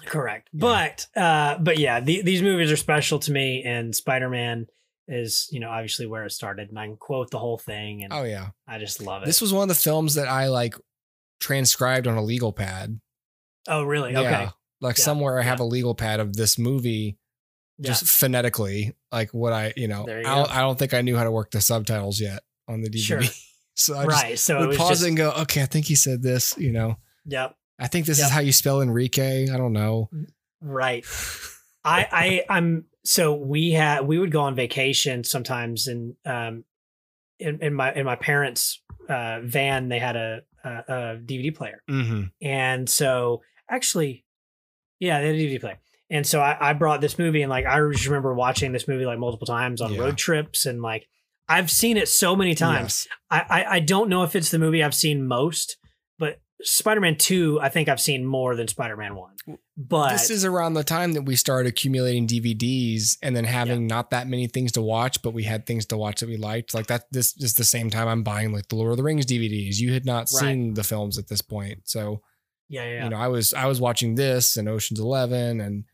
Correct. 0.04 0.48
Yeah. 0.52 0.58
But 0.60 1.06
uh 1.20 1.58
but 1.58 1.78
yeah, 1.78 1.98
the, 2.00 2.22
these 2.22 2.42
movies 2.42 2.70
are 2.70 2.76
special 2.76 3.18
to 3.20 3.32
me 3.32 3.64
and 3.64 3.94
Spider-Man 3.94 4.66
is, 5.08 5.48
you 5.50 5.60
know, 5.60 5.70
obviously 5.70 6.06
where 6.06 6.24
it 6.24 6.32
started 6.32 6.68
and 6.68 6.78
I 6.78 6.86
can 6.86 6.96
quote 6.96 7.30
the 7.30 7.38
whole 7.38 7.58
thing 7.58 8.02
and 8.02 8.12
Oh 8.12 8.24
yeah. 8.24 8.48
I 8.66 8.78
just 8.78 9.00
love 9.02 9.22
it. 9.22 9.26
This 9.26 9.40
was 9.40 9.52
one 9.52 9.62
of 9.62 9.68
the 9.68 9.80
films 9.80 10.14
that 10.14 10.28
I 10.28 10.48
like 10.48 10.74
transcribed 11.40 12.06
on 12.06 12.16
a 12.16 12.22
legal 12.22 12.52
pad. 12.52 13.00
oh, 13.68 13.82
really? 13.84 14.12
Yeah. 14.12 14.20
Okay. 14.20 14.48
Like 14.80 14.98
Yeah, 14.98 15.04
somewhere 15.04 15.38
I 15.38 15.42
have 15.42 15.58
yeah. 15.60 15.64
a 15.64 15.68
legal 15.68 15.94
pad 15.94 16.20
of 16.20 16.34
this 16.36 16.58
movie 16.58 17.18
just 17.80 18.06
phonetically, 18.06 18.94
like 19.12 19.34
what 19.34 19.52
I, 19.52 19.72
you 19.76 19.86
know, 19.86 20.06
you 20.08 20.26
I. 20.26 20.58
I 20.58 20.60
don't 20.60 20.78
think 20.78 20.94
I 20.94 21.02
knew 21.02 21.16
how 21.16 21.24
to 21.24 21.30
work 21.30 21.50
the 21.50 21.60
subtitles 21.60 22.20
yet 22.20 22.42
on 22.68 22.80
the 22.80 22.88
DVD. 22.88 22.98
Sure. 23.02 23.22
so 23.74 23.98
I 23.98 24.04
just 24.06 24.22
right. 24.22 24.38
So 24.38 24.66
would 24.66 24.76
pause 24.78 24.88
just, 25.00 25.06
and 25.06 25.16
go, 25.16 25.30
okay, 25.42 25.62
I 25.62 25.66
think 25.66 25.86
he 25.86 25.94
said 25.94 26.22
this, 26.22 26.54
you 26.56 26.72
know. 26.72 26.96
Yep. 27.26 27.54
I 27.78 27.88
think 27.88 28.06
this 28.06 28.18
Yep. 28.18 28.26
is 28.26 28.32
how 28.32 28.40
you 28.40 28.52
spell 28.52 28.80
Enrique. 28.80 29.48
I 29.50 29.56
don't 29.58 29.72
know. 29.74 30.08
Right. 30.60 31.04
I 31.84 32.08
I 32.10 32.44
I'm 32.48 32.86
so 33.06 33.34
we 33.34 33.70
had 33.72 34.06
we 34.06 34.18
would 34.18 34.30
go 34.32 34.40
on 34.42 34.54
vacation 34.54 35.24
sometimes 35.24 35.86
and 35.86 36.14
um 36.24 36.64
in, 37.38 37.58
in 37.62 37.74
my 37.74 37.92
in 37.94 38.04
my 38.04 38.16
parents 38.16 38.82
uh 39.08 39.40
van 39.42 39.88
they 39.88 39.98
had 39.98 40.16
a 40.16 40.40
a, 40.64 40.68
a 40.68 40.94
DVD 41.24 41.54
player. 41.54 41.80
Mm-hmm. 41.88 42.22
And 42.42 42.88
so 42.90 43.42
actually, 43.70 44.24
yeah, 44.98 45.20
they 45.20 45.26
had 45.28 45.36
a 45.36 45.38
DVD 45.38 45.60
player. 45.60 45.78
And 46.10 46.26
so 46.26 46.40
I, 46.40 46.70
I 46.70 46.72
brought 46.72 47.00
this 47.00 47.18
movie 47.18 47.42
and 47.42 47.50
like 47.50 47.66
I 47.66 47.78
just 47.92 48.06
remember 48.06 48.34
watching 48.34 48.72
this 48.72 48.88
movie 48.88 49.06
like 49.06 49.18
multiple 49.18 49.46
times 49.46 49.80
on 49.80 49.92
Yeah. 49.92 50.00
road 50.00 50.16
trips 50.18 50.66
and 50.66 50.82
like 50.82 51.06
I've 51.48 51.70
seen 51.70 51.96
it 51.96 52.08
so 52.08 52.34
many 52.34 52.54
times. 52.56 53.06
I, 53.30 53.44
I 53.48 53.64
I 53.76 53.80
don't 53.80 54.08
know 54.08 54.24
if 54.24 54.34
it's 54.34 54.50
the 54.50 54.58
movie 54.58 54.82
I've 54.82 54.94
seen 54.94 55.26
most, 55.26 55.76
but 56.18 56.40
Spider-Man 56.62 57.16
2, 57.16 57.60
I 57.60 57.68
think 57.68 57.88
I've 57.88 58.00
seen 58.00 58.24
more 58.24 58.56
than 58.56 58.66
Spider-Man 58.68 59.14
1. 59.14 59.30
But 59.76 60.10
this 60.12 60.30
is 60.30 60.44
around 60.44 60.72
the 60.74 60.82
time 60.84 61.12
that 61.12 61.22
we 61.22 61.36
started 61.36 61.68
accumulating 61.68 62.26
DVDs 62.26 63.18
and 63.22 63.36
then 63.36 63.44
having 63.44 63.86
not 63.86 64.10
that 64.10 64.26
many 64.26 64.46
things 64.46 64.72
to 64.72 64.82
watch, 64.82 65.20
but 65.22 65.34
we 65.34 65.42
had 65.44 65.66
things 65.66 65.84
to 65.86 65.96
watch 65.98 66.20
that 66.20 66.28
we 66.28 66.36
liked. 66.38 66.72
Like 66.74 66.86
that, 66.86 67.04
this 67.12 67.36
is 67.36 67.54
the 67.54 67.64
same 67.64 67.90
time 67.90 68.08
I'm 68.08 68.22
buying 68.22 68.52
like 68.52 68.68
the 68.68 68.76
Lord 68.76 68.92
of 68.92 68.96
the 68.96 69.02
Rings 69.02 69.26
DVDs. 69.26 69.76
You 69.78 69.92
had 69.92 70.06
not 70.06 70.20
Right. 70.32 70.40
seen 70.40 70.74
the 70.74 70.82
films 70.82 71.18
at 71.18 71.28
this 71.28 71.42
point, 71.42 71.82
so 71.84 72.22
yeah, 72.68 72.84
yeah, 72.84 72.92
yeah. 72.94 73.04
you 73.04 73.10
know 73.10 73.16
I 73.18 73.28
was 73.28 73.52
I 73.54 73.66
was 73.66 73.80
watching 73.80 74.14
this 74.14 74.56
and 74.56 74.68
Ocean's 74.68 74.98
Eleven 75.00 75.60
and 75.60 75.84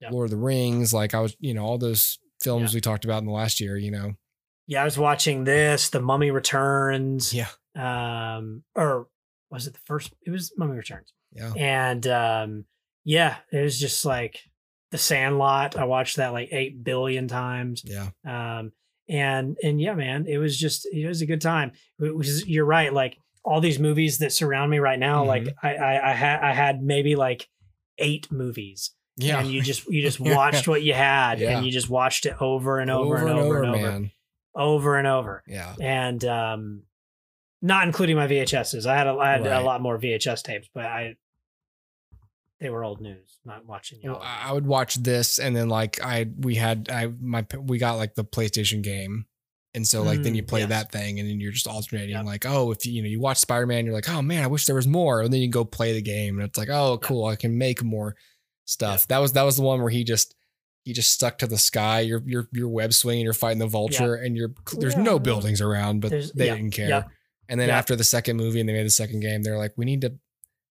Yep. 0.00 0.10
Lord 0.12 0.24
of 0.26 0.30
the 0.32 0.36
Rings. 0.36 0.92
Like 0.92 1.14
I 1.14 1.20
was, 1.20 1.36
you 1.38 1.54
know, 1.54 1.64
all 1.64 1.78
those 1.78 2.18
films 2.42 2.74
we 2.74 2.80
talked 2.80 3.04
about 3.06 3.18
in 3.18 3.26
the 3.26 3.32
last 3.32 3.60
year. 3.60 3.76
You 3.78 3.92
know, 3.92 4.12
yeah, 4.66 4.82
I 4.82 4.84
was 4.84 4.98
watching 4.98 5.44
this, 5.44 5.88
The 5.88 6.00
Mummy 6.00 6.30
Returns. 6.32 7.32
yeah, 7.32 7.46
Um 7.76 8.64
or 8.74 9.06
was 9.50 9.66
it 9.66 9.74
the 9.74 9.80
first 9.84 10.12
it 10.26 10.30
was 10.30 10.52
Mummy 10.56 10.76
Returns. 10.76 11.12
yeah, 11.32 11.52
and 11.56 12.06
um 12.06 12.64
yeah 13.04 13.36
it 13.52 13.60
was 13.60 13.78
just 13.78 14.04
like 14.04 14.40
the 14.90 14.98
sandlot 14.98 15.76
i 15.76 15.84
watched 15.84 16.16
that 16.16 16.32
like 16.32 16.48
8 16.52 16.84
billion 16.84 17.26
times 17.28 17.82
yeah. 17.84 18.08
um 18.24 18.72
and 19.08 19.56
and 19.62 19.80
yeah 19.80 19.94
man 19.94 20.26
it 20.28 20.38
was 20.38 20.56
just 20.58 20.86
it 20.92 21.06
was 21.06 21.20
a 21.20 21.26
good 21.26 21.40
time 21.40 21.72
it 22.00 22.14
was 22.14 22.46
you're 22.46 22.64
right 22.64 22.92
like 22.92 23.18
all 23.44 23.60
these 23.60 23.78
movies 23.78 24.18
that 24.18 24.32
surround 24.32 24.70
me 24.70 24.78
right 24.78 24.98
now 24.98 25.24
like 25.24 25.42
Mhm. 25.44 25.54
i 25.62 25.74
i, 25.74 26.10
I 26.10 26.12
had 26.14 26.40
i 26.40 26.52
had 26.54 26.82
maybe 26.82 27.14
like 27.16 27.48
eight 27.98 28.30
movies 28.32 28.92
Yeah, 29.16 29.40
and 29.40 29.48
you 29.48 29.60
just 29.62 29.86
you 29.86 30.00
just 30.02 30.18
watched 30.38 30.66
what 30.66 30.82
you 30.82 30.94
had 30.94 31.40
Yeah. 31.40 31.56
and 31.56 31.66
you 31.66 31.70
just 31.72 31.90
watched 31.90 32.24
it 32.26 32.34
over 32.40 32.78
and 32.78 32.90
over, 32.90 33.16
and 33.16 33.28
over, 33.38 33.62
and 33.62 33.74
over 33.74 33.82
man. 33.90 34.10
over 34.56 34.96
and 34.98 35.06
over 35.06 35.42
Yeah, 35.46 35.74
and 35.80 36.24
um 36.24 36.82
not 37.64 37.86
including 37.86 38.14
my 38.16 38.26
VHSs. 38.28 38.84
I 38.86 38.96
had 38.96 39.06
a, 39.06 39.12
I 39.14 39.30
had 39.32 39.40
Right. 39.44 39.52
a 39.60 39.64
lot 39.64 39.80
more 39.80 39.98
VHS 39.98 40.42
tapes, 40.42 40.68
but 40.74 40.84
I 40.84 41.16
they 42.60 42.70
were 42.70 42.84
old 42.84 43.00
news. 43.00 43.38
Not 43.44 43.66
watching 43.66 43.98
Well. 44.04 44.20
I 44.22 44.52
would 44.52 44.66
watch 44.66 44.94
this, 44.96 45.38
and 45.38 45.54
then 45.56 45.68
like 45.68 46.00
I 46.02 46.26
we 46.38 46.54
had 46.54 46.88
I 46.90 47.08
my 47.20 47.44
we 47.58 47.78
got 47.78 47.94
like 47.94 48.14
the 48.14 48.24
PlayStation 48.24 48.82
game, 48.82 49.26
and 49.74 49.86
so 49.86 50.02
like 50.02 50.22
then 50.22 50.34
you 50.34 50.42
Mm, 50.42 50.48
play 50.48 50.60
yes. 50.60 50.68
that 50.70 50.92
thing, 50.92 51.18
and 51.20 51.28
then 51.28 51.40
you're 51.40 51.52
just 51.52 51.66
alternating. 51.66 52.14
Yep. 52.14 52.24
Like 52.24 52.46
oh, 52.46 52.70
if 52.70 52.86
you 52.86 52.92
you 52.92 53.02
know 53.02 53.08
you 53.08 53.20
watch 53.20 53.38
Spider 53.38 53.66
Man, 53.66 53.84
you're 53.84 53.94
like 53.94 54.08
oh 54.08 54.22
man, 54.22 54.44
I 54.44 54.46
wish 54.46 54.66
there 54.66 54.76
was 54.76 54.86
more, 54.86 55.22
and 55.22 55.32
then 55.32 55.40
you 55.40 55.48
go 55.48 55.64
play 55.64 55.92
the 55.92 56.02
game, 56.02 56.38
and 56.38 56.48
it's 56.48 56.58
like 56.58 56.68
oh 56.70 56.98
cool, 56.98 57.26
I 57.26 57.36
can 57.36 57.58
make 57.58 57.82
more 57.82 58.14
stuff. 58.66 59.06
That 59.08 59.18
was 59.18 59.32
that 59.32 59.42
was 59.42 59.56
the 59.56 59.62
one 59.62 59.80
where 59.80 59.90
he 59.90 60.04
just 60.04 60.34
he 60.84 60.92
just 60.92 61.10
stuck 61.10 61.38
to 61.38 61.46
the 61.46 61.58
sky. 61.58 62.00
You're 62.00 62.22
you're 62.24 62.48
you're 62.52 62.68
web 62.68 62.92
swinging, 62.94 63.24
you're 63.24 63.32
fighting 63.34 63.58
the 63.58 63.66
vulture, 63.66 64.14
and 64.14 64.36
you're 64.36 64.52
there's 64.78 64.94
Yeah. 64.94 65.02
no 65.02 65.18
buildings 65.18 65.60
around, 65.60 66.00
but 66.00 66.10
There's- 66.10 66.30
they 66.32 66.46
yeah, 66.46 66.56
didn't 66.56 66.70
care. 66.72 66.88
And 67.48 67.60
then 67.60 67.68
Yeah. 67.68 67.78
after 67.78 67.94
the 67.96 68.04
second 68.04 68.36
movie, 68.36 68.60
and 68.60 68.68
they 68.68 68.72
made 68.72 68.86
the 68.86 68.90
second 68.90 69.20
game, 69.20 69.42
they're 69.42 69.58
like 69.58 69.72
we 69.76 69.84
need 69.84 70.00
to. 70.02 70.14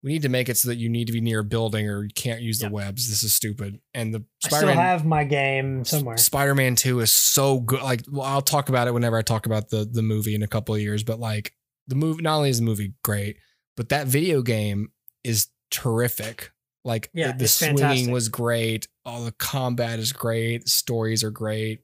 We 0.03 0.13
need 0.13 0.23
to 0.23 0.31
make 0.31 0.49
it 0.49 0.57
so 0.57 0.69
that 0.71 0.77
you 0.77 0.89
need 0.89 1.09
to 1.09 1.13
be 1.13 1.21
near 1.21 1.41
a 1.41 1.45
building 1.45 1.87
or 1.87 2.03
you 2.05 2.09
can't 2.15 2.41
use 2.41 2.59
the 2.59 2.65
Yep. 2.65 2.73
webs. 2.73 3.11
This 3.11 3.23
is 3.23 3.35
stupid. 3.35 3.81
And 3.93 4.15
the 4.15 4.21
I 4.43 4.49
still 4.49 4.59
Spider-Man 4.61 4.77
have 4.79 5.05
my 5.05 5.25
game 5.25 5.85
somewhere. 5.85 6.17
Spider 6.17 6.55
Man 6.55 6.75
Two 6.75 7.01
is 7.01 7.13
so 7.13 7.61
good. 7.61 7.83
Like, 7.83 8.05
well, 8.11 8.23
I'll 8.25 8.41
talk 8.41 8.71
about 8.71 8.89
it 8.89 8.95
whenever 8.95 9.19
I 9.19 9.23
talk 9.23 9.45
about 9.45 9.69
the 9.69 9.85
the 9.85 10.01
movie 10.01 10.35
in 10.35 10.43
a 10.43 10.47
couple 10.49 10.75
of 10.75 10.81
years. 10.81 11.03
But 11.03 11.21
like, 11.21 11.53
the 11.87 11.97
movie 11.97 12.23
not 12.23 12.37
only 12.39 12.49
is 12.49 12.61
the 12.61 12.65
movie 12.65 12.95
great, 13.05 13.37
but 13.77 13.91
that 13.91 14.07
video 14.07 14.41
game 14.41 14.89
is 15.23 15.49
terrific. 15.71 16.51
Like, 16.83 17.11
Yeah, 17.13 17.33
the, 17.33 17.39
the 17.41 17.49
swinging 17.49 17.77
fantastic. 17.79 18.11
was 18.13 18.29
great. 18.31 18.89
All 19.05 19.23
the 19.25 19.33
combat 19.33 19.99
is 19.99 20.13
great. 20.13 20.65
The 20.65 20.71
stories 20.71 21.23
are 21.23 21.31
great. 21.31 21.81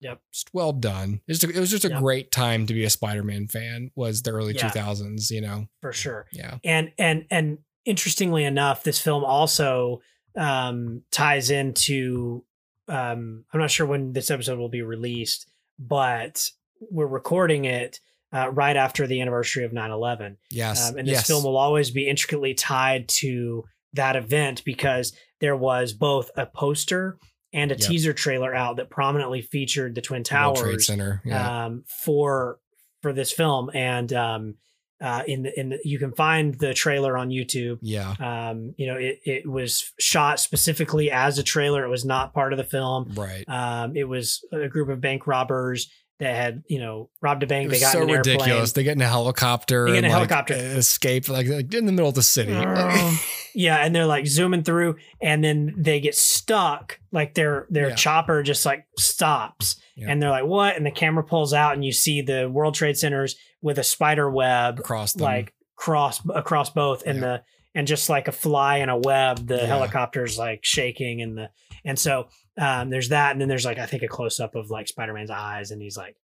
Yep. 0.00 0.20
Just 0.32 0.54
well 0.54 0.72
done. 0.72 1.20
Just 1.28 1.44
a- 1.44 1.50
it 1.50 1.58
was 1.58 1.70
just 1.70 1.84
a 1.84 1.90
Yep. 1.90 2.00
great 2.00 2.32
time 2.32 2.66
to 2.66 2.74
be 2.74 2.84
a 2.84 2.90
Spider 2.90 3.22
Man 3.22 3.48
fan. 3.48 3.90
Was 3.94 4.22
the 4.22 4.30
early 4.30 4.54
Yeah. 4.54 4.68
two 4.68 4.78
thousands? 4.78 5.30
You 5.30 5.40
know? 5.42 5.68
for 5.80 5.92
sure. 5.92 6.26
Yeah. 6.32 6.58
And 6.64 6.92
and 6.98 7.26
and 7.30 7.58
interestingly 7.84 8.44
enough, 8.44 8.82
this 8.82 9.00
film 9.00 9.24
also 9.24 10.00
um 10.36 11.02
ties 11.10 11.50
into 11.50 12.44
um 12.88 13.44
I'm 13.52 13.60
not 13.60 13.70
sure 13.70 13.86
when 13.86 14.12
this 14.12 14.30
episode 14.30 14.58
will 14.58 14.68
be 14.68 14.82
released, 14.82 15.46
but 15.78 16.48
we're 16.80 17.06
recording 17.06 17.64
it 17.66 18.00
uh, 18.32 18.48
right 18.52 18.76
after 18.76 19.06
the 19.08 19.20
anniversary 19.20 19.64
of 19.64 19.72
9/11. 19.72 20.36
Yes. 20.50 20.88
Um, 20.90 20.98
and 20.98 21.06
this 21.08 21.14
yes. 21.18 21.26
film 21.26 21.42
will 21.44 21.56
always 21.56 21.90
be 21.90 22.08
intricately 22.08 22.54
tied 22.54 23.08
to 23.08 23.64
that 23.92 24.14
event 24.14 24.64
because 24.64 25.12
there 25.40 25.56
was 25.56 25.92
both 25.92 26.30
a 26.36 26.46
poster 26.46 27.18
and 27.52 27.72
a 27.72 27.74
Yep. 27.74 27.88
teaser 27.88 28.12
trailer 28.12 28.54
out 28.54 28.76
that 28.76 28.90
prominently 28.90 29.42
featured 29.42 29.94
the 29.94 30.00
Twin 30.00 30.22
Towers 30.24 30.58
World 30.60 30.72
Trade 30.74 30.82
Center. 30.82 31.22
Yeah. 31.24 31.64
um, 31.66 31.84
for 31.86 32.58
for 33.02 33.12
this 33.12 33.32
film. 33.32 33.70
And 33.74 34.12
um, 34.12 34.54
uh, 35.00 35.22
in 35.26 35.42
the 35.44 35.58
in 35.58 35.70
the, 35.70 35.78
you 35.84 35.98
can 35.98 36.12
find 36.12 36.54
the 36.56 36.74
trailer 36.74 37.16
on 37.16 37.30
YouTube. 37.30 37.78
yeah. 37.80 38.14
Um, 38.20 38.74
you 38.76 38.86
know, 38.86 38.96
it 38.96 39.20
it 39.24 39.46
was 39.50 39.92
shot 39.98 40.38
specifically 40.38 41.10
as 41.10 41.38
a 41.38 41.42
trailer. 41.42 41.84
It 41.84 41.88
was 41.88 42.04
not 42.04 42.34
part 42.34 42.52
of 42.52 42.58
the 42.58 42.64
film. 42.64 43.12
Right. 43.14 43.44
Um, 43.48 43.96
it 43.96 44.04
was 44.06 44.44
a 44.52 44.68
group 44.68 44.88
of 44.90 45.00
bank 45.00 45.26
robbers 45.26 45.90
that 46.20 46.34
had 46.36 46.62
you 46.68 46.78
know 46.78 47.10
robbed 47.20 47.42
a 47.42 47.46
bank. 47.46 47.70
They 47.70 47.80
got 47.80 47.92
so 47.92 48.02
in 48.02 48.10
an 48.10 48.16
airplane. 48.16 48.36
ridiculous. 48.36 48.72
They 48.72 48.82
get 48.84 48.92
in 48.96 49.02
a 49.02 49.08
helicopter. 49.08 49.86
They 49.86 49.92
get 49.94 49.98
in 49.98 50.04
and, 50.04 50.12
a 50.14 50.18
like, 50.18 50.30
helicopter. 50.30 50.54
escape 50.54 51.28
like, 51.28 51.48
like 51.48 51.72
in 51.74 51.86
the 51.86 51.92
middle 51.92 52.08
of 52.10 52.14
the 52.14 52.22
city. 52.22 52.52
yeah, 53.54 53.78
and 53.84 53.94
they're 53.94 54.06
like 54.06 54.26
zooming 54.26 54.62
through, 54.62 54.96
and 55.20 55.42
then 55.42 55.74
they 55.76 56.00
get 56.00 56.14
stuck. 56.14 56.98
Like 57.12 57.34
their 57.34 57.66
their 57.70 57.88
Yeah. 57.90 57.94
chopper 57.96 58.42
just 58.42 58.64
like 58.64 58.84
stops, 58.98 59.80
Yeah. 59.96 60.06
and 60.10 60.22
they're 60.22 60.30
like, 60.30 60.44
"What?" 60.44 60.76
And 60.76 60.86
the 60.86 60.90
camera 60.90 61.24
pulls 61.24 61.52
out, 61.52 61.74
and 61.74 61.84
you 61.84 61.92
see 61.92 62.22
the 62.22 62.48
World 62.48 62.74
Trade 62.74 62.96
Centers 62.96 63.36
with 63.62 63.78
a 63.78 63.84
spider 63.84 64.30
web 64.30 64.78
across 64.78 65.12
them. 65.14 65.24
like 65.24 65.52
cross 65.76 66.20
across 66.34 66.70
both 66.70 67.02
and 67.06 67.16
Yeah. 67.16 67.20
the 67.20 67.42
and 67.74 67.86
just 67.86 68.08
like 68.10 68.28
a 68.28 68.32
fly 68.32 68.78
in 68.78 68.88
a 68.88 68.96
web 68.98 69.46
the 69.46 69.66
helicopter's 69.66 70.36
like 70.38 70.60
shaking 70.62 71.22
and 71.22 71.38
the 71.38 71.50
and 71.84 71.98
so 71.98 72.28
um 72.60 72.90
there's 72.90 73.08
that 73.08 73.32
and 73.32 73.40
then 73.40 73.48
there's 73.48 73.64
like 73.64 73.78
i 73.78 73.86
think 73.86 74.02
a 74.04 74.08
close-up 74.08 74.54
of 74.54 74.70
like 74.70 74.86
spider-man's 74.86 75.30
eyes 75.30 75.70
and 75.72 75.82
he's 75.82 75.96
like 75.96 76.16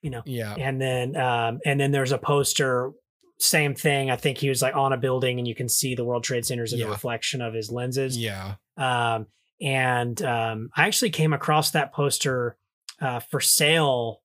you 0.00 0.10
know 0.10 0.22
Yeah. 0.24 0.54
and 0.58 0.80
then 0.80 1.16
um 1.16 1.58
and 1.66 1.78
then 1.78 1.90
there's 1.90 2.12
a 2.12 2.18
poster 2.18 2.92
same 3.38 3.74
thing 3.74 4.10
i 4.10 4.16
think 4.16 4.38
he 4.38 4.48
was 4.48 4.62
like 4.62 4.74
on 4.76 4.92
a 4.92 4.96
building 4.96 5.38
and 5.38 5.46
you 5.48 5.54
can 5.54 5.68
see 5.68 5.94
the 5.94 6.04
world 6.04 6.24
trade 6.24 6.46
centers 6.46 6.72
in 6.72 6.78
Yeah. 6.78 6.86
the 6.86 6.92
reflection 6.92 7.42
of 7.42 7.52
his 7.52 7.70
lenses 7.70 8.16
Yeah. 8.16 8.54
um, 8.76 9.26
and 9.60 10.20
um, 10.22 10.70
I 10.76 10.86
actually 10.86 11.10
came 11.10 11.32
across 11.32 11.70
that 11.72 11.92
poster 11.92 12.56
uh, 13.00 13.20
for 13.20 13.40
sale 13.40 14.20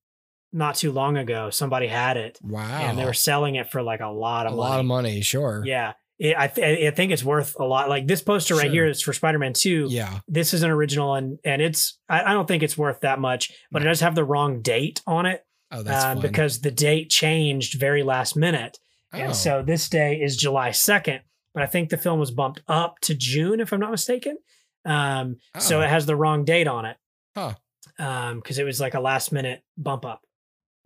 not 0.52 0.74
too 0.76 0.92
long 0.92 1.18
ago. 1.18 1.52
Somebody 1.52 1.86
had 1.86 2.18
it, 2.18 2.40
Wow. 2.44 2.66
and 2.66 2.98
they 2.98 3.06
were 3.06 3.14
selling 3.14 3.54
it 3.56 3.70
for 3.72 3.84
like 3.84 4.00
a 4.00 4.08
lot 4.08 4.48
of 4.48 4.54
a 4.54 4.56
of 4.56 4.60
lot 4.60 4.80
of 4.80 4.86
money. 4.88 5.22
Sure. 5.22 5.62
Yeah, 5.64 5.94
it, 6.20 6.36
I 6.38 6.48
th- 6.48 6.88
I 6.92 6.96
think 6.96 7.12
it's 7.12 7.24
worth 7.24 7.56
a 7.60 7.64
lot. 7.64 7.90
Like 7.90 8.06
this 8.08 8.22
poster 8.22 8.56
right 8.56 8.70
here 8.70 8.86
is 8.86 9.02
for 9.02 9.14
Spider-Man 9.14 9.54
Two. 9.54 9.88
Yeah. 9.90 10.20
This 10.28 10.54
is 10.54 10.64
an 10.64 10.70
original, 10.70 11.16
and 11.16 11.40
and 11.46 11.62
it's 11.62 11.98
I, 12.10 12.24
I 12.24 12.34
don't 12.34 12.48
think 12.48 12.62
it's 12.62 12.78
worth 12.78 13.00
that 13.02 13.20
much, 13.20 13.52
but 13.72 13.82
it 13.82 13.86
does 13.86 14.02
have 14.02 14.16
the 14.16 14.24
wrong 14.26 14.62
date 14.62 15.02
on 15.08 15.26
it 15.26 15.46
Oh, 15.72 15.82
that's 15.84 16.04
um, 16.06 16.20
because 16.20 16.60
the 16.62 16.72
date 16.72 17.10
changed 17.10 17.80
very 17.80 18.04
last 18.04 18.36
minute. 18.36 18.78
oh. 19.14 19.18
And 19.18 19.36
so 19.36 19.62
this 19.64 19.88
day 19.88 20.20
is 20.20 20.36
July 20.36 20.70
2nd, 20.72 21.20
but 21.54 21.62
I 21.64 21.68
think 21.68 21.90
the 21.90 21.98
film 21.98 22.20
was 22.20 22.32
bumped 22.32 22.62
up 22.68 23.00
to 23.02 23.14
June, 23.16 23.60
if 23.60 23.72
I'm 23.72 23.80
not 23.80 23.92
mistaken. 23.92 24.38
Um, 24.86 25.38
So 25.60 25.80
Oh. 25.80 25.84
it 25.84 25.90
has 25.90 26.06
the 26.08 26.16
wrong 26.16 26.44
date 26.44 26.68
on 26.68 26.86
it. 26.86 26.98
Huh. 27.36 27.54
Um, 28.00 28.38
because 28.40 28.58
it 28.58 28.64
was 28.64 28.80
like 28.82 28.94
a 28.96 29.00
last 29.00 29.32
minute 29.32 29.62
bump 29.78 30.06
up. 30.06 30.22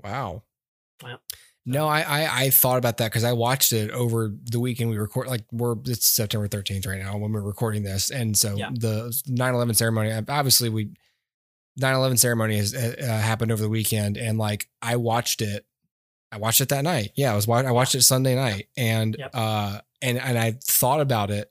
Wow. 0.04 0.44
Wow. 1.02 1.20
No, 1.66 1.88
I, 1.88 2.02
I 2.02 2.42
I 2.44 2.50
thought 2.50 2.78
about 2.78 2.98
that 2.98 3.06
because 3.12 3.24
I 3.24 3.32
watched 3.32 3.72
it 3.72 3.90
over 3.92 4.34
the 4.52 4.60
weekend. 4.60 4.90
We 4.90 4.98
record 4.98 5.28
like 5.28 5.46
we're 5.52 5.76
it's 5.86 6.06
September 6.08 6.48
13th 6.48 6.86
right 6.88 7.00
now 7.00 7.18
when 7.18 7.32
we're 7.32 7.42
recording 7.42 7.84
this, 7.84 8.10
and 8.10 8.36
so 8.38 8.56
Yeah. 8.58 8.70
the 8.74 9.10
9/11 9.30 9.76
ceremony. 9.76 10.12
Obviously, 10.12 10.68
we 10.70 10.90
9/11 11.80 12.18
ceremony 12.20 12.58
has 12.58 12.76
uh, 12.76 12.96
uh, 13.02 13.06
happened 13.20 13.52
over 13.52 13.62
the 13.62 13.70
weekend, 13.70 14.18
and 14.18 14.38
like 14.38 14.68
I 14.82 14.98
watched 14.98 15.42
it. 15.42 15.66
I 16.34 16.38
watched 16.38 16.60
it 16.62 16.70
that 16.70 16.84
night. 16.84 17.12
Yeah, 17.16 17.32
I 17.32 17.36
was 17.36 17.48
wa- 17.48 17.58
I 17.62 17.72
watched 17.72 17.96
it 17.96 18.02
Sunday 18.02 18.36
night, 18.36 18.68
and 18.76 19.16
Yep. 19.18 19.32
uh 19.34 19.80
and 20.02 20.18
and 20.20 20.38
I 20.38 20.58
thought 20.64 21.00
about 21.00 21.32
it 21.32 21.50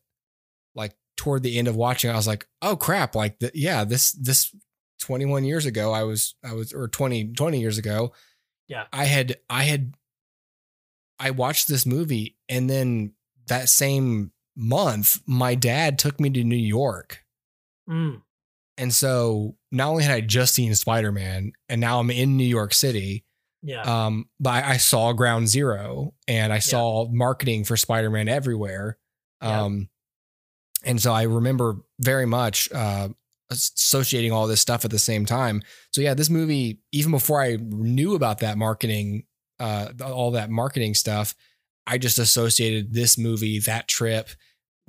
like 0.75 0.95
toward 1.17 1.43
the 1.43 1.59
end 1.59 1.69
of 1.69 1.77
watching. 1.77 2.11
I 2.11 2.17
was 2.17 2.27
like, 2.27 2.47
oh 2.61 2.77
crap! 2.77 3.15
Like 3.15 3.39
the, 3.39 3.51
yeah, 3.55 3.85
this 3.85 4.13
this 4.13 4.55
21 5.01 5.45
years 5.45 5.65
ago, 5.67 5.93
I 5.93 6.03
was 6.03 6.35
I 6.45 6.53
was 6.53 6.73
or 6.75 6.87
20 6.89 7.29
20 7.33 7.61
years 7.61 7.79
ago. 7.79 8.13
Yeah. 8.69 8.85
I 8.93 9.05
had 9.07 9.37
I 9.51 9.65
had 9.65 9.95
I 11.23 11.31
watched 11.31 11.69
this 11.69 11.87
movie 11.87 12.37
and 12.49 12.69
then 12.69 13.13
that 13.47 13.69
same 13.69 14.33
month 14.57 15.21
my 15.25 15.55
dad 15.55 15.99
took 15.99 16.19
me 16.19 16.29
to 16.31 16.43
New 16.43 16.57
York. 16.57 17.23
Mm, 17.89 18.23
And 18.77 18.93
so 18.93 19.57
not 19.71 19.89
only 19.89 20.05
had 20.05 20.13
I 20.13 20.21
just 20.21 20.55
seen 20.55 20.75
Spider-Man 20.75 21.53
and 21.69 21.81
now 21.81 22.01
I'm 22.01 22.11
in 22.11 22.37
New 22.37 22.45
York 22.45 22.75
City, 22.75 23.25
yeah. 23.63 23.83
um, 23.83 24.29
but 24.41 24.65
I, 24.65 24.73
I 24.73 24.77
saw 24.79 25.13
Ground 25.13 25.49
Zero 25.49 26.15
and 26.27 26.53
I 26.53 26.59
saw 26.59 27.09
marketing 27.09 27.65
for 27.65 27.77
Spider-Man 27.77 28.29
everywhere. 28.29 28.99
Yeah. 29.41 29.63
Um, 29.63 29.89
and 30.85 31.01
so 31.01 31.13
I 31.13 31.23
remember 31.23 31.77
very 32.01 32.27
much 32.27 32.69
uh, 32.73 33.11
associating 33.51 34.33
all 34.33 34.49
this 34.49 34.61
stuff 34.61 34.85
at 34.85 34.91
the 34.91 34.99
same 34.99 35.27
time. 35.27 35.63
So 35.93 36.01
yeah, 36.01 36.15
this 36.15 36.31
movie, 36.31 36.81
even 36.91 37.13
before 37.13 37.41
I 37.41 37.57
knew 37.61 38.15
about 38.15 38.41
that 38.41 38.59
marketing, 38.59 39.25
uh, 39.63 39.89
all 40.05 40.33
that 40.33 40.51
marketing 40.51 40.95
stuff, 40.95 41.35
I 41.87 41.99
just 41.99 42.19
associated 42.19 42.93
this 42.93 43.17
movie, 43.17 43.59
that 43.61 43.89
trip, 43.89 44.29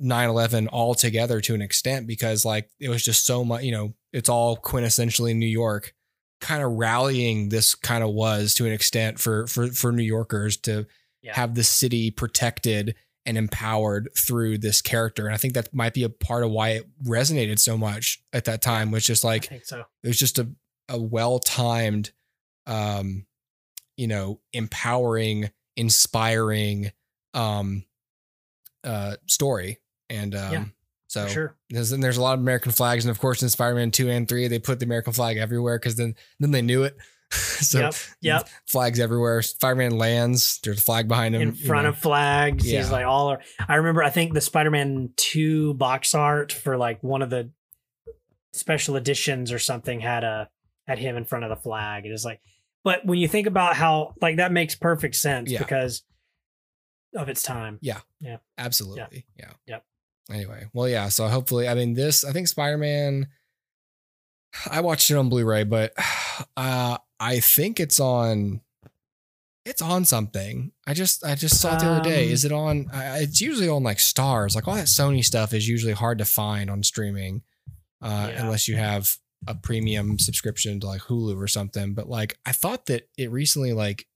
9-11 0.02 0.68
all 0.72 0.94
together 0.94 1.40
to 1.40 1.54
an 1.54 1.62
extent 1.62 2.06
because 2.06 2.44
like 2.44 2.68
it 2.80 2.88
was 2.88 3.04
just 3.04 3.24
so 3.24 3.44
much, 3.44 3.62
you 3.62 3.72
know, 3.72 3.94
it's 4.12 4.28
all 4.28 4.56
quintessentially 4.56 5.34
New 5.36 5.46
York 5.46 5.94
kind 6.40 6.62
of 6.62 6.72
rallying 6.72 7.48
this 7.48 7.74
kind 7.74 8.02
of 8.04 8.10
was 8.10 8.54
to 8.54 8.66
an 8.66 8.72
extent 8.72 9.18
for 9.18 9.46
for 9.46 9.68
for 9.68 9.92
New 9.92 10.02
Yorkers 10.02 10.56
to 10.58 10.86
Yeah. 11.22 11.34
have 11.34 11.54
the 11.54 11.64
city 11.64 12.10
protected 12.10 12.96
and 13.24 13.38
empowered 13.38 14.10
through 14.18 14.58
this 14.58 14.82
character. 14.82 15.24
And 15.26 15.34
I 15.34 15.38
think 15.38 15.54
that 15.54 15.72
might 15.72 15.94
be 15.94 16.02
a 16.02 16.10
part 16.10 16.44
of 16.44 16.50
why 16.50 16.70
it 16.70 16.84
resonated 17.02 17.58
so 17.58 17.78
much 17.78 18.20
at 18.32 18.44
that 18.44 18.60
time, 18.60 18.90
was 18.90 19.04
just 19.06 19.24
like 19.24 19.48
so. 19.64 19.84
it 20.02 20.08
was 20.08 20.18
just 20.18 20.38
a, 20.38 20.48
a 20.88 21.00
well 21.00 21.38
timed, 21.38 22.10
um, 22.66 23.24
you 23.96 24.06
know, 24.08 24.40
empowering, 24.52 25.50
inspiring, 25.76 26.92
um, 27.32 27.84
uh, 28.82 29.16
story. 29.26 29.80
And 30.10 30.34
um, 30.34 30.52
Yeah, 30.52 30.64
so 31.08 31.26
sure. 31.28 31.56
there's, 31.70 31.92
and 31.92 32.02
there's 32.02 32.16
a 32.16 32.22
lot 32.22 32.34
of 32.34 32.40
American 32.40 32.72
flags, 32.72 33.04
and 33.04 33.10
of 33.10 33.18
course 33.18 33.42
in 33.42 33.48
Spider-Man 33.48 33.90
two 33.90 34.10
and 34.10 34.28
three, 34.28 34.48
they 34.48 34.58
put 34.58 34.80
the 34.80 34.86
American 34.86 35.12
flag 35.12 35.36
everywhere 35.38 35.78
because 35.78 35.96
then 35.96 36.14
then 36.40 36.50
they 36.50 36.62
knew 36.62 36.82
it. 36.82 36.96
so 37.30 37.80
yep. 37.80 37.94
Yep. 38.20 38.48
flags 38.66 39.00
everywhere. 39.00 39.40
Spider-Man 39.42 39.96
lands. 39.96 40.60
There's 40.62 40.78
a 40.78 40.82
flag 40.82 41.08
behind 41.08 41.34
him 41.34 41.42
In 41.42 41.48
you 41.54 41.66
front 41.66 41.84
know. 41.84 41.90
of 41.90 41.98
flags. 41.98 42.70
Yeah. 42.70 42.80
He's 42.80 42.90
like 42.90 43.06
all 43.06 43.36
I 43.66 43.74
remember 43.76 44.02
I 44.02 44.10
think 44.10 44.34
the 44.34 44.40
Spider-Man 44.40 45.10
2 45.16 45.74
box 45.74 46.14
art 46.14 46.52
for 46.52 46.76
like 46.76 47.02
one 47.02 47.22
of 47.22 47.30
the 47.30 47.50
special 48.52 48.94
editions 48.96 49.50
or 49.52 49.58
something 49.58 50.00
had 50.00 50.22
a 50.22 50.48
had 50.86 50.98
him 50.98 51.16
in 51.16 51.24
front 51.24 51.44
of 51.44 51.50
the 51.50 51.56
flag. 51.56 52.06
It 52.06 52.10
is 52.10 52.24
like 52.24 52.40
but 52.84 53.04
when 53.04 53.18
you 53.18 53.26
think 53.26 53.46
about 53.46 53.74
how 53.74 54.14
like 54.20 54.36
that 54.36 54.52
makes 54.52 54.74
perfect 54.74 55.16
sense 55.16 55.50
Yeah. 55.50 55.58
because 55.58 56.02
of 57.16 57.28
its 57.28 57.42
time. 57.42 57.78
Yeah. 57.80 58.00
Yeah. 58.20 58.36
Absolutely. 58.58 59.24
Yeah. 59.36 59.50
Yep. 59.66 59.84
Anyway, 60.30 60.66
well, 60.72 60.88
yeah. 60.88 61.08
So 61.08 61.26
hopefully, 61.28 61.68
I 61.68 61.74
mean, 61.74 61.94
this, 61.94 62.24
I 62.24 62.32
think 62.32 62.48
Spider 62.48 62.78
Man, 62.78 63.28
I 64.70 64.80
watched 64.80 65.10
it 65.10 65.16
on 65.16 65.28
Blu 65.28 65.44
ray, 65.44 65.64
but 65.64 65.92
uh, 66.56 66.98
I 67.20 67.40
think 67.40 67.80
it's 67.80 67.98
on. 68.00 68.60
It's 69.66 69.80
on 69.80 70.04
something. 70.04 70.72
I 70.86 70.92
just 70.92 71.24
I 71.24 71.34
just 71.36 71.58
saw 71.58 71.74
it 71.76 71.80
the 71.80 71.86
other 71.86 72.04
day. 72.04 72.26
Um, 72.26 72.32
Is 72.32 72.44
it 72.44 72.52
on? 72.52 72.86
I 72.92 73.20
it's 73.20 73.40
usually 73.40 73.68
on 73.68 73.82
like 73.82 73.96
Starz. 73.96 74.54
Like 74.54 74.68
all 74.68 74.74
that 74.74 74.88
Sony 74.88 75.24
stuff 75.24 75.54
is 75.54 75.66
usually 75.66 75.94
hard 75.94 76.18
to 76.18 76.26
find 76.26 76.68
on 76.70 76.82
streaming, 76.82 77.40
uh, 78.02 78.28
Yeah. 78.30 78.42
unless 78.44 78.68
you 78.68 78.76
have 78.76 79.16
a 79.46 79.54
premium 79.54 80.18
subscription 80.18 80.80
to 80.80 80.86
like 80.86 81.02
Hulu 81.02 81.36
or 81.40 81.48
something. 81.48 81.94
But 81.94 82.08
like 82.08 82.38
I 82.46 82.52
thought 82.52 82.86
that 82.86 83.08
it 83.18 83.30
recently 83.30 83.72
like 83.72 84.06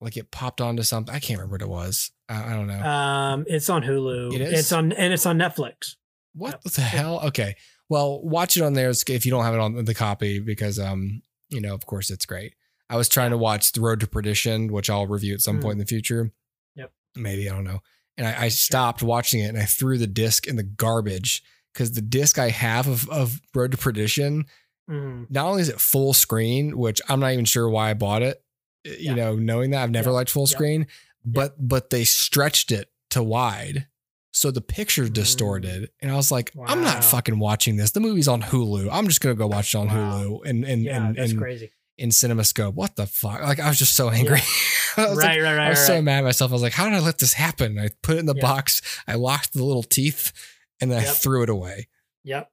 like 0.00 0.16
it 0.16 0.30
popped 0.30 0.60
onto 0.60 0.82
something. 0.82 1.14
I 1.14 1.18
can't 1.18 1.38
remember 1.40 1.54
what 1.54 1.62
it 1.62 1.68
was. 1.68 2.10
I, 2.28 2.52
I 2.52 2.54
don't 2.54 2.66
know. 2.66 2.80
Um 2.82 3.44
it's 3.48 3.68
on 3.70 3.82
Hulu. 3.82 4.34
It 4.34 4.40
is? 4.40 4.60
It's 4.60 4.72
on 4.72 4.92
and 4.92 5.12
it's 5.12 5.26
on 5.26 5.38
Netflix. 5.38 5.96
What 6.34 6.62
the 6.64 6.82
hell? 6.82 7.20
Okay. 7.26 7.56
Well, 7.88 8.20
watch 8.22 8.56
it 8.56 8.62
on 8.62 8.74
there 8.74 8.90
if 8.90 9.24
you 9.24 9.30
don't 9.30 9.44
have 9.44 9.54
it 9.54 9.60
on 9.60 9.84
the 9.84 9.94
copy 9.94 10.38
because 10.40 10.78
um, 10.78 11.22
you 11.50 11.60
know, 11.60 11.72
of 11.72 11.86
course 11.86 12.10
it's 12.10 12.26
great. 12.26 12.54
I 12.90 12.96
was 12.96 13.08
trying 13.08 13.30
to 13.30 13.38
watch 13.38 13.72
The 13.72 13.80
Road 13.80 14.00
to 14.00 14.06
Perdition, 14.06 14.72
which 14.72 14.90
I'll 14.90 15.06
review 15.06 15.34
at 15.34 15.40
some 15.40 15.58
Mm. 15.58 15.62
point 15.62 15.72
in 15.72 15.78
the 15.78 15.86
future. 15.86 16.30
Yep. 16.74 16.92
Maybe, 17.16 17.48
I 17.48 17.54
don't 17.54 17.64
know. 17.64 17.80
And 18.18 18.26
I, 18.26 18.44
I 18.44 18.48
stopped 18.48 19.02
watching 19.02 19.40
it 19.40 19.48
and 19.48 19.58
I 19.58 19.64
threw 19.64 19.98
the 19.98 20.06
disc 20.06 20.46
in 20.46 20.56
the 20.56 20.62
garbage 20.62 21.42
because 21.76 21.92
the 21.92 22.00
disc 22.00 22.38
I 22.38 22.48
have 22.48 22.86
of, 22.86 23.08
of 23.10 23.40
Road 23.54 23.72
to 23.72 23.76
Perdition, 23.76 24.46
Mhm. 24.90 25.26
not 25.30 25.46
only 25.46 25.60
is 25.62 25.68
it 25.68 25.80
full 25.80 26.14
screen, 26.14 26.78
which 26.78 27.02
I'm 27.08 27.20
not 27.20 27.32
even 27.32 27.44
sure 27.44 27.68
why 27.68 27.90
I 27.90 27.94
bought 27.94 28.22
it, 28.22 28.42
you 28.84 28.96
Yeah. 29.10 29.14
know, 29.14 29.34
knowing 29.36 29.70
that 29.72 29.82
I've 29.82 29.90
never 29.90 30.10
Yeah. 30.10 30.14
liked 30.14 30.30
full 30.30 30.46
Yeah. 30.48 30.56
screen, 30.56 30.86
but 31.24 31.54
but 31.58 31.90
they 31.90 32.04
stretched 32.04 32.70
it 32.72 32.88
to 33.10 33.22
wide. 33.22 33.88
So 34.32 34.50
the 34.50 34.60
picture's 34.60 35.10
Mm. 35.10 35.14
distorted. 35.14 35.90
And 36.00 36.10
I 36.10 36.14
was 36.14 36.30
like, 36.30 36.52
I'm 36.66 36.82
not 36.82 37.02
fucking 37.04 37.38
watching 37.38 37.76
this. 37.76 37.90
The 37.90 38.00
movie's 38.00 38.28
on 38.28 38.42
Hulu. 38.42 38.88
I'm 38.92 39.08
just 39.08 39.20
gonna 39.20 39.34
go 39.34 39.46
watch 39.48 39.74
it 39.74 39.78
on 39.78 39.88
Wow. 39.88 39.94
Hulu 39.94 40.40
and 40.46 40.64
and 40.64 40.82
Yeah, 40.84 41.06
and, 41.06 41.16
that's 41.16 41.30
and 41.32 41.40
crazy. 41.40 41.72
in 41.98 42.10
CinemaScope. 42.10 42.74
What 42.74 42.96
the 42.96 43.06
fuck? 43.06 43.40
Like 43.42 43.60
I 43.60 43.68
was 43.68 43.78
just 43.78 43.96
so 43.96 44.08
angry. 44.10 44.40
I 44.98 45.08
was, 45.08 45.18
like, 45.18 45.26
Right, 45.26 45.42
right, 45.42 45.56
right. 45.56 45.66
I 45.66 45.70
was 45.70 45.84
so 45.86 46.00
mad 46.00 46.18
at 46.18 46.24
myself. 46.24 46.50
I 46.50 46.54
was 46.54 46.62
like, 46.62 46.72
how 46.72 46.84
did 46.86 46.94
I 46.94 47.00
let 47.00 47.18
this 47.18 47.34
happen? 47.34 47.78
I 47.78 47.88
put 48.02 48.16
it 48.16 48.20
in 48.20 48.26
the 48.26 48.34
Yeah. 48.36 48.40
box, 48.42 48.80
I 49.06 49.14
locked 49.16 49.52
the 49.52 49.62
little 49.64 49.82
teeth, 49.82 50.32
and 50.80 50.90
then 50.90 50.98
I 51.00 51.04
threw 51.04 51.42
it 51.42 51.48
away. 51.48 51.88
Yep. 52.24 52.50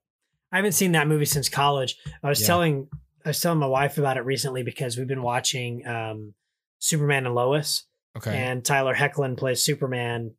I 0.52 0.56
haven't 0.58 0.74
seen 0.74 0.92
that 0.94 1.08
movie 1.08 1.26
since 1.26 1.50
college. 1.50 1.98
I 2.22 2.30
was 2.30 2.40
Yeah. 2.42 2.48
telling 2.48 2.88
I 3.26 3.30
was 3.30 3.40
telling 3.40 3.60
my 3.60 3.68
wife 3.68 3.98
about 3.98 4.18
it 4.18 4.22
recently 4.26 4.64
because 4.64 4.98
we've 4.98 5.08
been 5.08 5.22
watching 5.24 5.88
um, 5.88 6.34
Superman 6.80 7.26
and 7.26 7.34
Lois, 7.34 7.84
Okay. 8.18 8.36
and 8.38 8.64
Tyler 8.66 8.94
Hoechlin 8.94 9.38
plays 9.38 9.64
Superman 9.64 10.36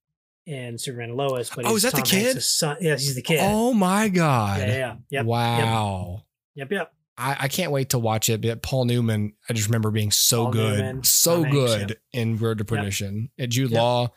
in 0.47 0.77
Superman 0.77 1.09
and 1.11 1.17
Lois. 1.19 1.49
But 1.49 1.65
Oh, 1.65 1.71
he's 1.71 1.85
is 1.85 1.93
that 1.93 1.97
the 1.97 2.03
kid? 2.03 2.43
Son. 2.43 2.77
Yes, 2.81 3.03
he's 3.03 3.15
the 3.15 3.23
kid. 3.23 3.41
Oh 3.43 3.73
my 3.73 4.09
god. 4.09 4.61
yeah, 4.61 4.67
yeah, 4.67 4.77
yeah. 4.77 4.95
Yep, 5.11 5.25
wow. 5.27 6.23
yep, 6.55 6.71
yep. 6.71 6.93
I, 7.17 7.37
I 7.41 7.49
can't 7.49 7.73
wait 7.73 7.91
to 7.91 7.99
watch 7.99 8.29
it. 8.29 8.43
But 8.43 8.61
Paul 8.63 8.85
Newman, 8.85 9.33
I 9.49 9.53
just 9.55 9.69
remember 9.69 9.91
being 9.91 10.11
so 10.11 10.45
Paul 10.45 10.53
good, 10.53 10.79
Newman, 10.81 11.05
so 11.05 11.43
Tom 11.43 11.45
Hanks, 11.53 11.75
good 11.77 11.99
in 12.13 12.37
Road 12.37 12.59
to 12.59 12.65
Perdition. 12.65 13.31
At 13.39 13.49
Jude 13.49 13.71
Yep. 13.71 13.81
Law, 13.81 14.09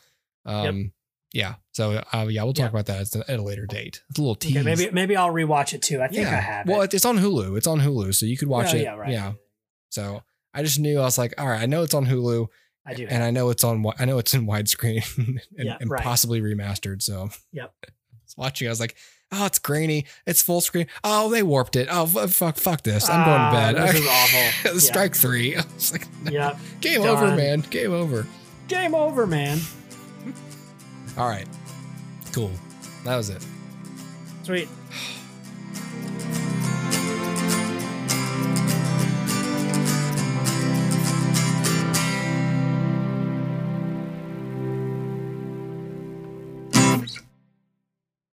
um, 0.45 0.91
yeah. 1.37 1.55
So 1.71 2.01
uh, 2.13 2.25
yeah, 2.29 2.43
we'll 2.43 2.53
talk 2.53 2.63
Yep. 2.65 2.71
about 2.71 2.85
that 2.87 3.15
at 3.29 3.39
a- 3.39 3.41
later 3.41 3.65
date. 3.65 4.01
It's 4.09 4.17
a 4.19 4.21
little 4.21 4.35
tease. 4.35 4.57
Okay, 4.57 4.63
maybe 4.65 4.89
maybe 4.91 5.15
I'll 5.15 5.31
rewatch 5.31 5.73
it 5.73 5.81
too. 5.81 6.01
I 6.01 6.07
think 6.07 6.27
I 6.27 6.31
have. 6.35 6.67
Well, 6.67 6.81
it. 6.81 6.93
it's 6.93 7.05
on 7.05 7.17
Hulu. 7.19 7.55
It's 7.57 7.67
on 7.67 7.79
Hulu, 7.79 8.13
so 8.15 8.25
you 8.25 8.37
could 8.37 8.47
watch 8.47 8.73
Yeah, 8.73 8.79
it. 8.79 8.83
Yeah, 8.83 8.95
right. 8.95 9.11
Yeah. 9.11 9.31
So 9.89 10.23
I 10.53 10.63
just 10.63 10.79
knew 10.79 10.99
I 10.99 11.03
was 11.03 11.17
like, 11.17 11.33
all 11.37 11.47
right, 11.47 11.61
I 11.61 11.65
know 11.67 11.83
it's 11.83 11.93
on 11.93 12.05
Hulu. 12.07 12.47
I 12.85 12.93
do. 12.93 13.05
and 13.09 13.21
I 13.23 13.31
know 13.31 13.49
it's 13.49 13.63
on. 13.63 13.85
I 13.99 14.05
know 14.05 14.17
it's 14.17 14.33
in 14.33 14.47
widescreen 14.47 15.03
and, 15.17 15.39
Yeah, 15.57 15.77
and 15.79 15.89
right. 15.89 16.01
possibly 16.03 16.41
remastered. 16.41 17.01
So 17.01 17.29
Yep. 17.53 17.73
I 17.85 17.89
was 18.23 18.35
watching. 18.37 18.67
I 18.67 18.71
was 18.71 18.79
like, 18.79 18.95
oh, 19.31 19.45
it's 19.45 19.59
grainy. 19.59 20.05
It's 20.25 20.41
full 20.41 20.61
screen. 20.61 20.87
Oh, 21.03 21.29
they 21.29 21.43
warped 21.43 21.75
it. 21.75 21.87
Oh, 21.91 22.05
fu- 22.07 22.27
fuck, 22.27 22.55
fuck 22.57 22.81
this. 22.83 23.07
I'm 23.09 23.25
going 23.25 23.37
Ah, 23.39 23.49
to 23.49 23.73
bed. 23.75 23.87
This 23.87 24.01
is 24.01 24.07
awful. 24.09 24.71
Yeah. 24.73 24.79
Strike 24.79 25.15
three. 25.15 25.55
I 25.57 25.63
was 25.75 25.91
like, 25.91 26.07
Yep. 26.31 26.57
game 26.81 27.01
over, 27.03 27.35
man. 27.35 27.61
Game 27.69 27.91
over. 27.93 28.25
Game 28.67 28.95
over, 28.95 29.27
man. 29.27 29.59
All 31.17 31.27
right. 31.27 31.47
Cool. 32.31 32.51
That 33.03 33.15
was 33.17 33.29
it. 33.29 33.43
Sweet. 34.43 34.69